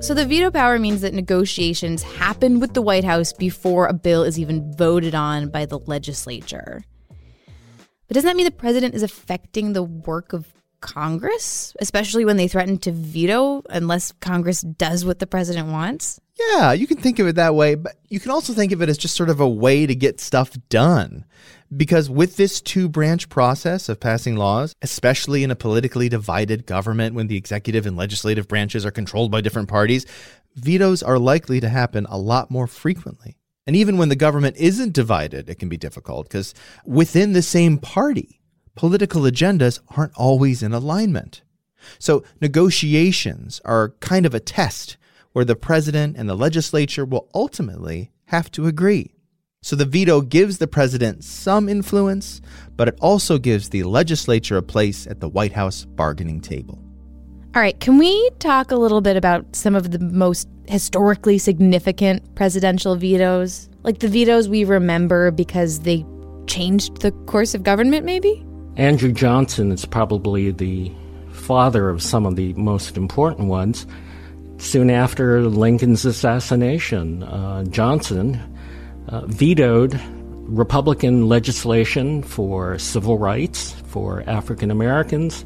So 0.00 0.14
the 0.14 0.24
veto 0.24 0.50
power 0.50 0.78
means 0.78 1.00
that 1.00 1.14
negotiations 1.14 2.02
happen 2.02 2.60
with 2.60 2.74
the 2.74 2.82
White 2.82 3.04
House 3.04 3.32
before 3.32 3.86
a 3.86 3.92
bill 3.92 4.22
is 4.22 4.38
even 4.38 4.72
voted 4.76 5.14
on 5.14 5.48
by 5.48 5.66
the 5.66 5.78
legislature. 5.78 6.84
But 8.06 8.14
doesn't 8.14 8.28
that 8.28 8.36
mean 8.36 8.46
the 8.46 8.52
president 8.52 8.94
is 8.94 9.02
affecting 9.02 9.72
the 9.72 9.82
work 9.82 10.32
of 10.32 10.52
Congress, 10.80 11.74
especially 11.80 12.24
when 12.24 12.36
they 12.36 12.46
threaten 12.46 12.78
to 12.78 12.92
veto 12.92 13.62
unless 13.68 14.12
Congress 14.20 14.60
does 14.60 15.04
what 15.04 15.18
the 15.18 15.26
president 15.26 15.68
wants? 15.68 16.20
Yeah, 16.38 16.72
you 16.72 16.86
can 16.86 16.98
think 16.98 17.18
of 17.18 17.26
it 17.26 17.34
that 17.36 17.54
way, 17.54 17.74
but 17.74 17.96
you 18.08 18.20
can 18.20 18.30
also 18.30 18.52
think 18.52 18.70
of 18.72 18.80
it 18.80 18.88
as 18.88 18.96
just 18.96 19.16
sort 19.16 19.30
of 19.30 19.40
a 19.40 19.48
way 19.48 19.86
to 19.86 19.94
get 19.94 20.20
stuff 20.20 20.56
done. 20.68 21.24
Because 21.76 22.08
with 22.08 22.36
this 22.36 22.60
two 22.60 22.88
branch 22.88 23.28
process 23.28 23.88
of 23.88 24.00
passing 24.00 24.36
laws, 24.36 24.74
especially 24.80 25.42
in 25.44 25.50
a 25.50 25.56
politically 25.56 26.08
divided 26.08 26.64
government 26.64 27.14
when 27.14 27.26
the 27.26 27.36
executive 27.36 27.86
and 27.86 27.96
legislative 27.96 28.48
branches 28.48 28.86
are 28.86 28.90
controlled 28.90 29.30
by 29.30 29.40
different 29.40 29.68
parties, 29.68 30.06
vetoes 30.54 31.02
are 31.02 31.18
likely 31.18 31.60
to 31.60 31.68
happen 31.68 32.06
a 32.08 32.16
lot 32.16 32.50
more 32.50 32.66
frequently. 32.66 33.36
And 33.66 33.76
even 33.76 33.98
when 33.98 34.08
the 34.08 34.16
government 34.16 34.56
isn't 34.56 34.94
divided, 34.94 35.50
it 35.50 35.58
can 35.58 35.68
be 35.68 35.76
difficult 35.76 36.28
because 36.28 36.54
within 36.86 37.34
the 37.34 37.42
same 37.42 37.76
party, 37.76 38.40
political 38.76 39.22
agendas 39.22 39.80
aren't 39.94 40.16
always 40.16 40.62
in 40.62 40.72
alignment. 40.72 41.42
So 41.98 42.24
negotiations 42.40 43.60
are 43.64 43.94
kind 44.00 44.24
of 44.24 44.34
a 44.34 44.40
test 44.40 44.96
where 45.32 45.44
the 45.44 45.56
president 45.56 46.16
and 46.16 46.28
the 46.28 46.34
legislature 46.34 47.04
will 47.04 47.28
ultimately 47.34 48.10
have 48.26 48.50
to 48.52 48.66
agree. 48.66 49.14
So 49.62 49.74
the 49.74 49.84
veto 49.84 50.20
gives 50.20 50.58
the 50.58 50.68
president 50.68 51.24
some 51.24 51.68
influence, 51.68 52.40
but 52.76 52.88
it 52.88 52.98
also 53.00 53.38
gives 53.38 53.70
the 53.70 53.82
legislature 53.82 54.56
a 54.56 54.62
place 54.62 55.06
at 55.06 55.20
the 55.20 55.28
White 55.28 55.52
House 55.52 55.84
bargaining 55.84 56.40
table. 56.40 56.78
All 57.54 57.62
right, 57.62 57.78
can 57.80 57.98
we 57.98 58.30
talk 58.38 58.70
a 58.70 58.76
little 58.76 59.00
bit 59.00 59.16
about 59.16 59.56
some 59.56 59.74
of 59.74 59.90
the 59.90 59.98
most 59.98 60.48
historically 60.66 61.38
significant 61.38 62.34
presidential 62.36 62.94
vetoes? 62.94 63.68
Like 63.82 63.98
the 63.98 64.08
vetoes 64.08 64.48
we 64.48 64.64
remember 64.64 65.30
because 65.30 65.80
they 65.80 66.04
changed 66.46 67.00
the 67.00 67.10
course 67.26 67.54
of 67.54 67.62
government, 67.62 68.04
maybe? 68.04 68.44
Andrew 68.76 69.10
Johnson 69.10 69.72
is 69.72 69.84
probably 69.84 70.52
the 70.52 70.92
father 71.32 71.88
of 71.88 72.02
some 72.02 72.26
of 72.26 72.36
the 72.36 72.52
most 72.54 72.96
important 72.96 73.48
ones. 73.48 73.86
Soon 74.58 74.90
after 74.90 75.42
Lincoln's 75.42 76.04
assassination, 76.04 77.22
uh, 77.22 77.64
Johnson 77.64 78.40
uh, 79.08 79.24
vetoed 79.26 79.98
Republican 80.48 81.28
legislation 81.28 82.22
for 82.22 82.78
civil 82.78 83.18
rights 83.18 83.72
for 83.86 84.24
African 84.26 84.70
Americans 84.70 85.44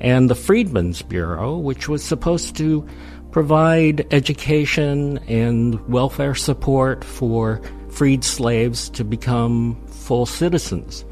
and 0.00 0.30
the 0.30 0.34
Freedmen's 0.34 1.02
Bureau, 1.02 1.56
which 1.56 1.88
was 1.88 2.04
supposed 2.04 2.56
to 2.56 2.86
provide 3.32 4.06
education 4.12 5.18
and 5.26 5.80
welfare 5.88 6.34
support 6.34 7.02
for 7.04 7.60
freed 7.90 8.22
slaves 8.22 8.88
to 8.90 9.04
become 9.04 9.74
full 9.86 10.26
citizens. 10.26 11.04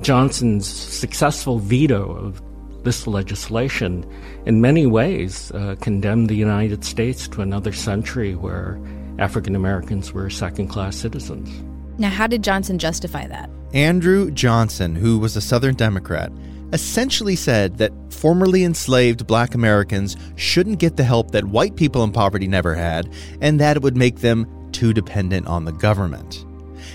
Johnson's 0.00 0.66
successful 0.66 1.58
veto 1.58 2.10
of 2.10 2.42
this 2.84 3.06
legislation, 3.06 4.04
in 4.46 4.60
many 4.60 4.86
ways, 4.86 5.50
uh, 5.52 5.76
condemned 5.80 6.28
the 6.28 6.36
United 6.36 6.84
States 6.84 7.28
to 7.28 7.42
another 7.42 7.72
century 7.72 8.34
where 8.34 8.80
African 9.18 9.54
Americans 9.54 10.12
were 10.12 10.30
second 10.30 10.68
class 10.68 10.96
citizens. 10.96 11.48
Now, 11.98 12.08
how 12.08 12.26
did 12.26 12.42
Johnson 12.42 12.78
justify 12.78 13.26
that? 13.26 13.50
Andrew 13.74 14.30
Johnson, 14.30 14.94
who 14.94 15.18
was 15.18 15.36
a 15.36 15.40
Southern 15.40 15.74
Democrat, 15.74 16.32
essentially 16.72 17.36
said 17.36 17.78
that 17.78 17.92
formerly 18.10 18.64
enslaved 18.64 19.26
black 19.26 19.54
Americans 19.54 20.16
shouldn't 20.36 20.78
get 20.78 20.96
the 20.96 21.04
help 21.04 21.32
that 21.32 21.44
white 21.44 21.76
people 21.76 22.02
in 22.04 22.12
poverty 22.12 22.46
never 22.46 22.74
had, 22.74 23.12
and 23.40 23.60
that 23.60 23.76
it 23.76 23.82
would 23.82 23.96
make 23.96 24.20
them 24.20 24.46
too 24.72 24.92
dependent 24.92 25.46
on 25.46 25.64
the 25.64 25.72
government. 25.72 26.44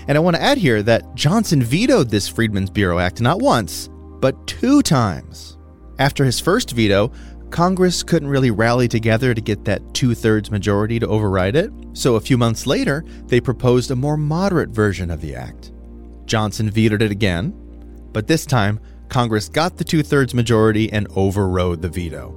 And 0.08 0.16
I 0.16 0.20
want 0.20 0.36
to 0.36 0.42
add 0.42 0.58
here 0.58 0.82
that 0.82 1.14
Johnson 1.14 1.62
vetoed 1.62 2.10
this 2.10 2.28
Freedmen's 2.28 2.70
Bureau 2.70 2.98
Act 2.98 3.20
not 3.20 3.40
once, 3.40 3.88
but 4.20 4.46
two 4.46 4.82
times. 4.82 5.55
After 5.98 6.24
his 6.24 6.40
first 6.40 6.72
veto, 6.72 7.12
Congress 7.50 8.02
couldn't 8.02 8.28
really 8.28 8.50
rally 8.50 8.88
together 8.88 9.32
to 9.32 9.40
get 9.40 9.64
that 9.64 9.94
two 9.94 10.14
thirds 10.14 10.50
majority 10.50 10.98
to 10.98 11.06
override 11.06 11.56
it, 11.56 11.70
so 11.92 12.16
a 12.16 12.20
few 12.20 12.36
months 12.36 12.66
later, 12.66 13.04
they 13.26 13.40
proposed 13.40 13.90
a 13.90 13.96
more 13.96 14.16
moderate 14.16 14.70
version 14.70 15.10
of 15.10 15.20
the 15.20 15.34
act. 15.34 15.72
Johnson 16.26 16.70
vetoed 16.70 17.02
it 17.02 17.10
again, 17.10 17.54
but 18.12 18.26
this 18.26 18.44
time, 18.44 18.80
Congress 19.08 19.48
got 19.48 19.76
the 19.76 19.84
two 19.84 20.02
thirds 20.02 20.34
majority 20.34 20.92
and 20.92 21.06
overrode 21.14 21.80
the 21.80 21.88
veto. 21.88 22.34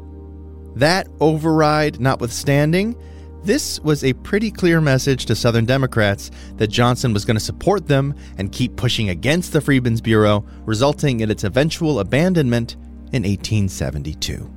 That 0.75 1.07
override 1.19 1.99
notwithstanding, 1.99 2.95
this 3.43 3.79
was 3.79 4.03
a 4.03 4.13
pretty 4.13 4.51
clear 4.51 4.79
message 4.79 5.25
to 5.25 5.35
Southern 5.35 5.65
Democrats 5.65 6.29
that 6.57 6.67
Johnson 6.67 7.13
was 7.13 7.25
going 7.25 7.37
to 7.37 7.43
support 7.43 7.87
them 7.87 8.13
and 8.37 8.51
keep 8.51 8.75
pushing 8.75 9.09
against 9.09 9.53
the 9.53 9.61
Freedmen's 9.61 10.01
Bureau, 10.01 10.45
resulting 10.65 11.21
in 11.21 11.31
its 11.31 11.43
eventual 11.43 11.99
abandonment 11.99 12.77
in 13.11 13.23
1872. 13.23 14.49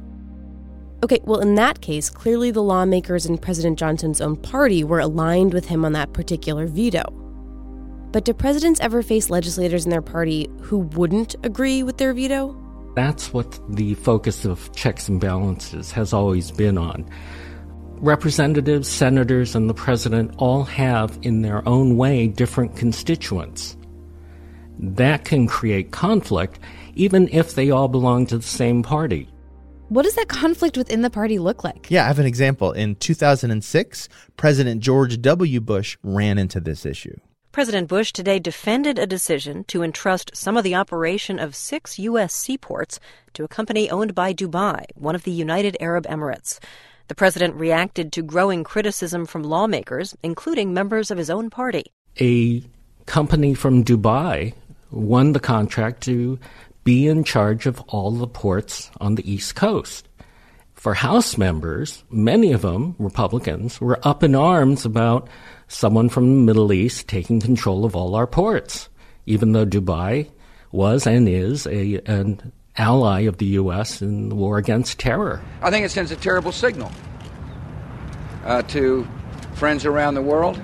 Okay, 1.04 1.18
well, 1.24 1.40
in 1.40 1.56
that 1.56 1.80
case, 1.80 2.08
clearly 2.08 2.52
the 2.52 2.62
lawmakers 2.62 3.26
in 3.26 3.36
President 3.36 3.78
Johnson's 3.78 4.20
own 4.20 4.36
party 4.36 4.84
were 4.84 5.00
aligned 5.00 5.52
with 5.52 5.66
him 5.66 5.84
on 5.84 5.92
that 5.92 6.12
particular 6.12 6.66
veto. 6.66 7.02
But 8.12 8.24
do 8.24 8.32
presidents 8.32 8.78
ever 8.80 9.02
face 9.02 9.30
legislators 9.30 9.84
in 9.84 9.90
their 9.90 10.02
party 10.02 10.48
who 10.60 10.78
wouldn't 10.78 11.34
agree 11.42 11.82
with 11.82 11.96
their 11.96 12.12
veto? 12.12 12.56
That's 12.94 13.32
what 13.32 13.58
the 13.74 13.94
focus 13.94 14.44
of 14.44 14.72
checks 14.76 15.08
and 15.08 15.20
balances 15.20 15.90
has 15.92 16.12
always 16.12 16.50
been 16.50 16.76
on. 16.76 17.08
Representatives, 17.96 18.88
senators, 18.88 19.54
and 19.56 19.68
the 19.70 19.74
president 19.74 20.34
all 20.36 20.64
have, 20.64 21.18
in 21.22 21.42
their 21.42 21.66
own 21.66 21.96
way, 21.96 22.28
different 22.28 22.76
constituents. 22.76 23.76
That 24.78 25.24
can 25.24 25.46
create 25.46 25.90
conflict, 25.90 26.58
even 26.94 27.28
if 27.28 27.54
they 27.54 27.70
all 27.70 27.88
belong 27.88 28.26
to 28.26 28.38
the 28.38 28.42
same 28.42 28.82
party. 28.82 29.28
What 29.88 30.04
does 30.04 30.14
that 30.14 30.28
conflict 30.28 30.78
within 30.78 31.02
the 31.02 31.10
party 31.10 31.38
look 31.38 31.64
like? 31.64 31.90
Yeah, 31.90 32.04
I 32.04 32.06
have 32.06 32.18
an 32.18 32.26
example. 32.26 32.72
In 32.72 32.94
2006, 32.96 34.08
President 34.36 34.80
George 34.80 35.20
W. 35.20 35.60
Bush 35.60 35.98
ran 36.02 36.38
into 36.38 36.60
this 36.60 36.86
issue. 36.86 37.18
President 37.52 37.88
Bush 37.88 38.12
today 38.12 38.38
defended 38.38 38.98
a 38.98 39.06
decision 39.06 39.64
to 39.64 39.82
entrust 39.82 40.30
some 40.34 40.56
of 40.56 40.64
the 40.64 40.74
operation 40.74 41.38
of 41.38 41.54
six 41.54 41.98
U.S. 41.98 42.32
seaports 42.32 42.98
to 43.34 43.44
a 43.44 43.48
company 43.48 43.90
owned 43.90 44.14
by 44.14 44.32
Dubai, 44.32 44.86
one 44.94 45.14
of 45.14 45.24
the 45.24 45.30
United 45.30 45.76
Arab 45.78 46.06
Emirates. 46.06 46.58
The 47.08 47.14
president 47.14 47.54
reacted 47.56 48.10
to 48.12 48.22
growing 48.22 48.64
criticism 48.64 49.26
from 49.26 49.42
lawmakers, 49.42 50.16
including 50.22 50.72
members 50.72 51.10
of 51.10 51.18
his 51.18 51.28
own 51.28 51.50
party. 51.50 51.92
A 52.18 52.62
company 53.04 53.52
from 53.52 53.84
Dubai 53.84 54.54
won 54.90 55.32
the 55.32 55.40
contract 55.40 56.02
to 56.04 56.38
be 56.84 57.06
in 57.06 57.24
charge 57.24 57.66
of 57.66 57.80
all 57.88 58.10
the 58.10 58.26
ports 58.26 58.90
on 59.00 59.14
the 59.14 59.30
East 59.30 59.54
Coast. 59.54 60.08
For 60.74 60.94
House 60.94 61.38
members, 61.38 62.02
many 62.10 62.52
of 62.52 62.62
them, 62.62 62.96
Republicans, 62.98 63.80
were 63.80 64.00
up 64.02 64.24
in 64.24 64.34
arms 64.34 64.84
about 64.84 65.28
someone 65.68 66.08
from 66.08 66.24
the 66.26 66.42
Middle 66.42 66.72
East 66.72 67.06
taking 67.06 67.40
control 67.40 67.84
of 67.84 67.94
all 67.94 68.16
our 68.16 68.26
ports, 68.26 68.88
even 69.26 69.52
though 69.52 69.66
Dubai 69.66 70.28
was 70.72 71.06
and 71.06 71.28
is 71.28 71.66
a, 71.68 72.00
an 72.06 72.52
ally 72.76 73.20
of 73.20 73.38
the 73.38 73.46
U.S. 73.46 74.02
in 74.02 74.28
the 74.28 74.34
war 74.34 74.58
against 74.58 74.98
terror. 74.98 75.40
I 75.60 75.70
think 75.70 75.84
it 75.84 75.90
sends 75.90 76.10
a 76.10 76.16
terrible 76.16 76.50
signal 76.50 76.90
uh, 78.44 78.62
to 78.62 79.06
friends 79.54 79.84
around 79.84 80.14
the 80.14 80.22
world 80.22 80.60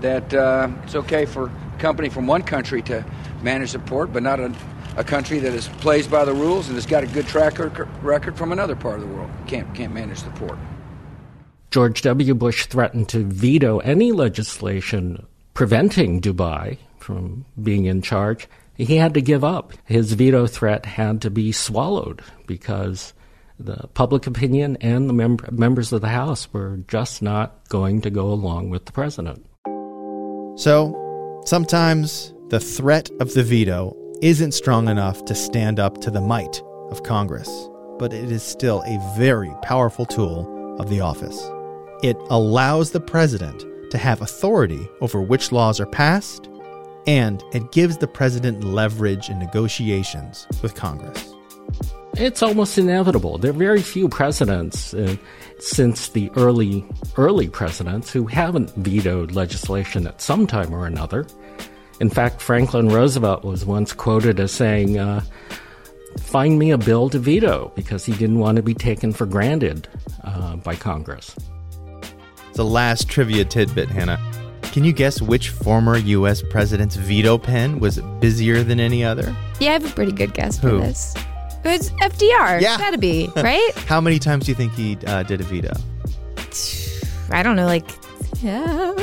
that 0.00 0.32
uh, 0.32 0.68
it's 0.84 0.94
okay 0.94 1.26
for 1.26 1.46
a 1.46 1.78
company 1.78 2.08
from 2.08 2.26
one 2.26 2.42
country 2.42 2.82
to 2.82 3.04
manage 3.42 3.72
the 3.72 3.78
port, 3.78 4.12
but 4.12 4.22
not 4.22 4.38
a, 4.38 4.54
a 5.00 5.04
country 5.04 5.38
that 5.38 5.54
is 5.54 5.68
plays 5.80 6.06
by 6.06 6.26
the 6.26 6.34
rules 6.34 6.68
and 6.68 6.76
has 6.76 6.84
got 6.84 7.02
a 7.02 7.06
good 7.06 7.26
track 7.26 7.58
record 8.02 8.36
from 8.36 8.52
another 8.52 8.76
part 8.76 8.96
of 8.96 9.00
the 9.00 9.14
world 9.14 9.30
can't 9.46 9.74
can't 9.74 9.94
manage 9.94 10.22
the 10.22 10.30
port. 10.32 10.58
George 11.70 12.02
W. 12.02 12.34
Bush 12.34 12.66
threatened 12.66 13.08
to 13.08 13.24
veto 13.24 13.78
any 13.78 14.12
legislation 14.12 15.26
preventing 15.54 16.20
Dubai 16.20 16.76
from 16.98 17.46
being 17.62 17.86
in 17.86 18.02
charge. 18.02 18.46
He 18.76 18.96
had 18.96 19.14
to 19.14 19.22
give 19.22 19.42
up. 19.42 19.72
His 19.84 20.12
veto 20.12 20.46
threat 20.46 20.84
had 20.84 21.22
to 21.22 21.30
be 21.30 21.50
swallowed 21.50 22.22
because 22.46 23.14
the 23.58 23.88
public 23.94 24.26
opinion 24.26 24.76
and 24.80 25.08
the 25.08 25.12
mem- 25.12 25.38
members 25.50 25.92
of 25.92 26.00
the 26.00 26.08
House 26.08 26.52
were 26.52 26.78
just 26.88 27.22
not 27.22 27.68
going 27.68 28.00
to 28.02 28.10
go 28.10 28.26
along 28.26 28.70
with 28.70 28.86
the 28.86 28.92
president. 28.92 29.46
So, 30.58 31.42
sometimes 31.44 32.34
the 32.48 32.60
threat 32.60 33.10
of 33.20 33.32
the 33.34 33.42
veto 33.42 33.96
isn't 34.22 34.52
strong 34.52 34.88
enough 34.88 35.24
to 35.24 35.34
stand 35.34 35.80
up 35.80 36.00
to 36.02 36.10
the 36.10 36.20
might 36.20 36.62
of 36.90 37.02
Congress, 37.02 37.48
but 37.98 38.12
it 38.12 38.30
is 38.30 38.42
still 38.42 38.82
a 38.82 39.14
very 39.16 39.50
powerful 39.62 40.04
tool 40.04 40.76
of 40.78 40.90
the 40.90 41.00
office. 41.00 41.42
It 42.02 42.16
allows 42.28 42.90
the 42.90 43.00
president 43.00 43.64
to 43.90 43.98
have 43.98 44.20
authority 44.20 44.86
over 45.00 45.22
which 45.22 45.52
laws 45.52 45.80
are 45.80 45.86
passed, 45.86 46.50
and 47.06 47.42
it 47.52 47.72
gives 47.72 47.96
the 47.96 48.06
president 48.06 48.62
leverage 48.62 49.30
in 49.30 49.38
negotiations 49.38 50.46
with 50.62 50.74
Congress. 50.74 51.34
It's 52.14 52.42
almost 52.42 52.76
inevitable. 52.76 53.38
There 53.38 53.52
are 53.52 53.54
very 53.54 53.80
few 53.80 54.08
presidents 54.08 54.92
uh, 54.92 55.16
since 55.60 56.08
the 56.08 56.30
early 56.36 56.84
early 57.16 57.48
presidents 57.48 58.12
who 58.12 58.26
haven't 58.26 58.74
vetoed 58.74 59.32
legislation 59.32 60.06
at 60.06 60.20
some 60.20 60.46
time 60.46 60.74
or 60.74 60.86
another. 60.86 61.26
In 62.00 62.10
fact, 62.10 62.40
Franklin 62.40 62.88
Roosevelt 62.88 63.44
was 63.44 63.64
once 63.64 63.92
quoted 63.92 64.40
as 64.40 64.52
saying, 64.52 64.98
uh, 64.98 65.20
"Find 66.18 66.58
me 66.58 66.70
a 66.70 66.78
bill 66.78 67.10
to 67.10 67.18
veto," 67.18 67.72
because 67.76 68.04
he 68.04 68.12
didn't 68.12 68.38
want 68.38 68.56
to 68.56 68.62
be 68.62 68.74
taken 68.74 69.12
for 69.12 69.26
granted 69.26 69.86
uh, 70.24 70.56
by 70.56 70.74
Congress. 70.74 71.36
The 72.54 72.64
last 72.64 73.08
trivia 73.08 73.44
tidbit, 73.44 73.88
Hannah. 73.90 74.18
Can 74.72 74.84
you 74.84 74.92
guess 74.92 75.20
which 75.20 75.50
former 75.50 75.98
U.S. 75.98 76.42
president's 76.42 76.96
veto 76.96 77.36
pen 77.38 77.80
was 77.80 77.98
busier 78.20 78.62
than 78.62 78.78
any 78.80 79.04
other? 79.04 79.34
Yeah, 79.58 79.70
I 79.70 79.72
have 79.74 79.84
a 79.84 79.94
pretty 79.94 80.12
good 80.12 80.32
guess 80.32 80.58
for 80.58 80.68
Who? 80.68 80.80
this. 80.80 81.14
It's 81.64 81.90
FDR. 81.90 82.60
Yeah. 82.60 82.76
it 82.76 82.78
Gotta 82.78 82.98
be, 82.98 83.28
right? 83.36 83.72
How 83.86 84.00
many 84.00 84.18
times 84.18 84.46
do 84.46 84.52
you 84.52 84.54
think 84.54 84.72
he 84.72 84.96
uh, 85.06 85.22
did 85.24 85.40
a 85.40 85.44
veto? 85.44 85.72
I 87.30 87.42
don't 87.42 87.56
know, 87.56 87.66
like, 87.66 87.88
yeah, 88.42 88.94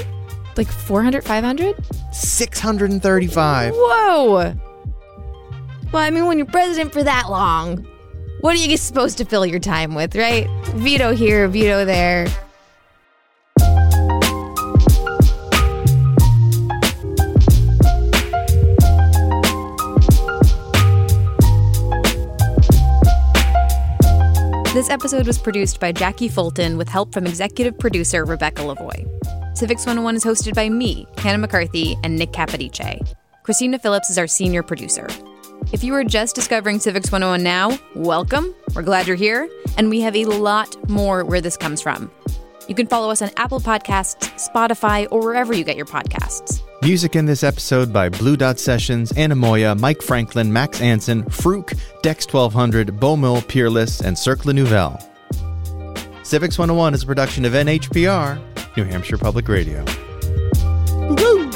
like 0.58 0.68
400, 0.68 1.24
500? 1.24 1.76
635. 2.12 3.74
Whoa! 3.76 4.54
Well, 5.92 6.04
I 6.04 6.10
mean, 6.10 6.26
when 6.26 6.38
you're 6.38 6.48
president 6.48 6.92
for 6.92 7.04
that 7.04 7.30
long, 7.30 7.88
what 8.42 8.56
are 8.56 8.60
you 8.60 8.76
supposed 8.78 9.18
to 9.20 9.26
fill 9.26 9.46
your 9.46 9.60
time 9.60 9.96
with, 9.96 10.16
right? 10.16 10.48
Veto 10.76 11.14
here, 11.14 11.48
veto 11.48 11.86
there. 11.86 12.28
This 24.74 24.92
episode 24.92 25.26
was 25.26 25.40
produced 25.40 25.80
by 25.80 25.92
Jackie 25.92 26.28
Fulton 26.28 26.78
with 26.78 26.88
help 26.88 27.12
from 27.12 27.26
executive 27.26 27.80
producer 27.80 28.24
Rebecca 28.26 28.62
Lavoie. 28.62 29.17
Civics 29.58 29.88
101 29.88 30.18
is 30.18 30.24
hosted 30.24 30.54
by 30.54 30.70
me, 30.70 31.08
Hannah 31.18 31.40
McCarthy, 31.40 31.98
and 32.04 32.16
Nick 32.16 32.32
Capodice. 32.32 33.16
Christina 33.42 33.80
Phillips 33.80 34.12
is 34.12 34.20
our 34.20 34.28
senior 34.28 34.62
producer. 34.62 35.08
If 35.74 35.84
you 35.84 35.96
are 35.96 36.04
just 36.04 36.36
discovering 36.36 36.78
Civics 36.78 37.12
101 37.12 37.42
now, 37.42 37.76
welcome. 37.96 38.54
We're 38.76 38.84
glad 38.84 39.08
you're 39.08 39.16
here, 39.16 39.50
and 39.76 39.90
we 39.90 40.00
have 40.02 40.16
a 40.16 40.26
lot 40.26 40.76
more 40.88 41.26
where 41.26 41.42
this 41.42 41.58
comes 41.58 41.82
from. 41.82 42.12
You 42.68 42.76
can 42.76 42.86
follow 42.86 43.10
us 43.10 43.24
on 43.24 43.32
Apple 43.36 43.60
Podcasts, 43.60 44.30
Spotify, 44.48 45.08
or 45.10 45.22
wherever 45.22 45.56
you 45.56 45.64
get 45.64 45.76
your 45.76 45.88
podcasts. 45.88 46.62
Music 46.84 47.16
in 47.16 47.26
this 47.26 47.44
episode 47.44 47.92
by 47.92 48.10
Blue 48.10 48.38
Dot 48.38 48.60
Sessions, 48.60 49.12
Anamoya, 49.14 49.80
Mike 49.80 50.04
Franklin, 50.04 50.54
Max 50.54 50.82
Anson, 50.82 51.28
Fruke, 51.32 51.74
Dex 52.04 52.32
1200, 52.32 53.00
Beaumont, 53.00 53.48
Peerless, 53.48 54.02
and 54.02 54.16
Circle 54.16 54.54
Nouvelle. 54.54 55.02
Civics 56.22 56.60
101 56.60 56.94
is 56.94 57.02
a 57.02 57.08
production 57.08 57.44
of 57.44 57.54
NHPR, 57.54 58.40
New 58.78 58.84
Hampshire 58.84 59.18
Public 59.18 59.50
Radio. 59.50 59.84
Woo! 61.10 61.47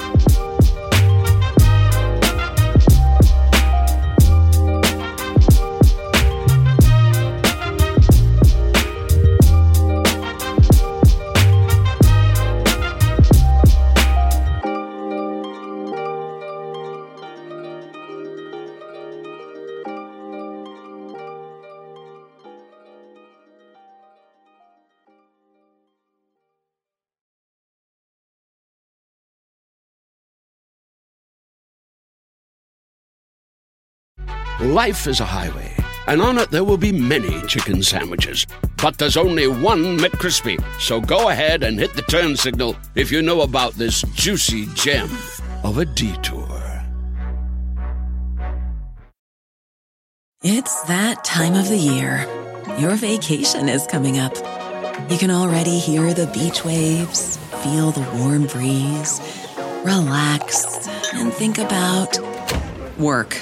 Life 34.61 35.07
is 35.07 35.19
a 35.19 35.25
highway, 35.25 35.75
and 36.05 36.21
on 36.21 36.37
it 36.37 36.51
there 36.51 36.63
will 36.63 36.77
be 36.77 36.91
many 36.91 37.41
chicken 37.47 37.81
sandwiches. 37.81 38.45
But 38.79 38.99
there's 38.99 39.17
only 39.17 39.47
one 39.47 39.97
McCrispy. 39.97 40.63
So 40.79 41.01
go 41.01 41.29
ahead 41.29 41.63
and 41.63 41.79
hit 41.79 41.95
the 41.95 42.03
turn 42.03 42.37
signal 42.37 42.75
if 42.93 43.11
you 43.11 43.23
know 43.23 43.41
about 43.41 43.73
this 43.73 44.03
juicy 44.13 44.67
gem 44.75 45.09
of 45.63 45.79
a 45.79 45.85
detour. 45.85 46.61
It's 50.43 50.83
that 50.83 51.23
time 51.23 51.55
of 51.55 51.67
the 51.67 51.77
year. 51.77 52.27
Your 52.77 52.91
vacation 52.91 53.67
is 53.67 53.87
coming 53.87 54.19
up. 54.19 54.35
You 55.09 55.17
can 55.17 55.31
already 55.31 55.79
hear 55.79 56.13
the 56.13 56.27
beach 56.27 56.63
waves, 56.63 57.37
feel 57.63 57.89
the 57.89 58.07
warm 58.15 58.45
breeze, 58.45 59.19
relax, 59.83 60.87
and 61.15 61.33
think 61.33 61.57
about 61.57 62.19
work. 62.99 63.41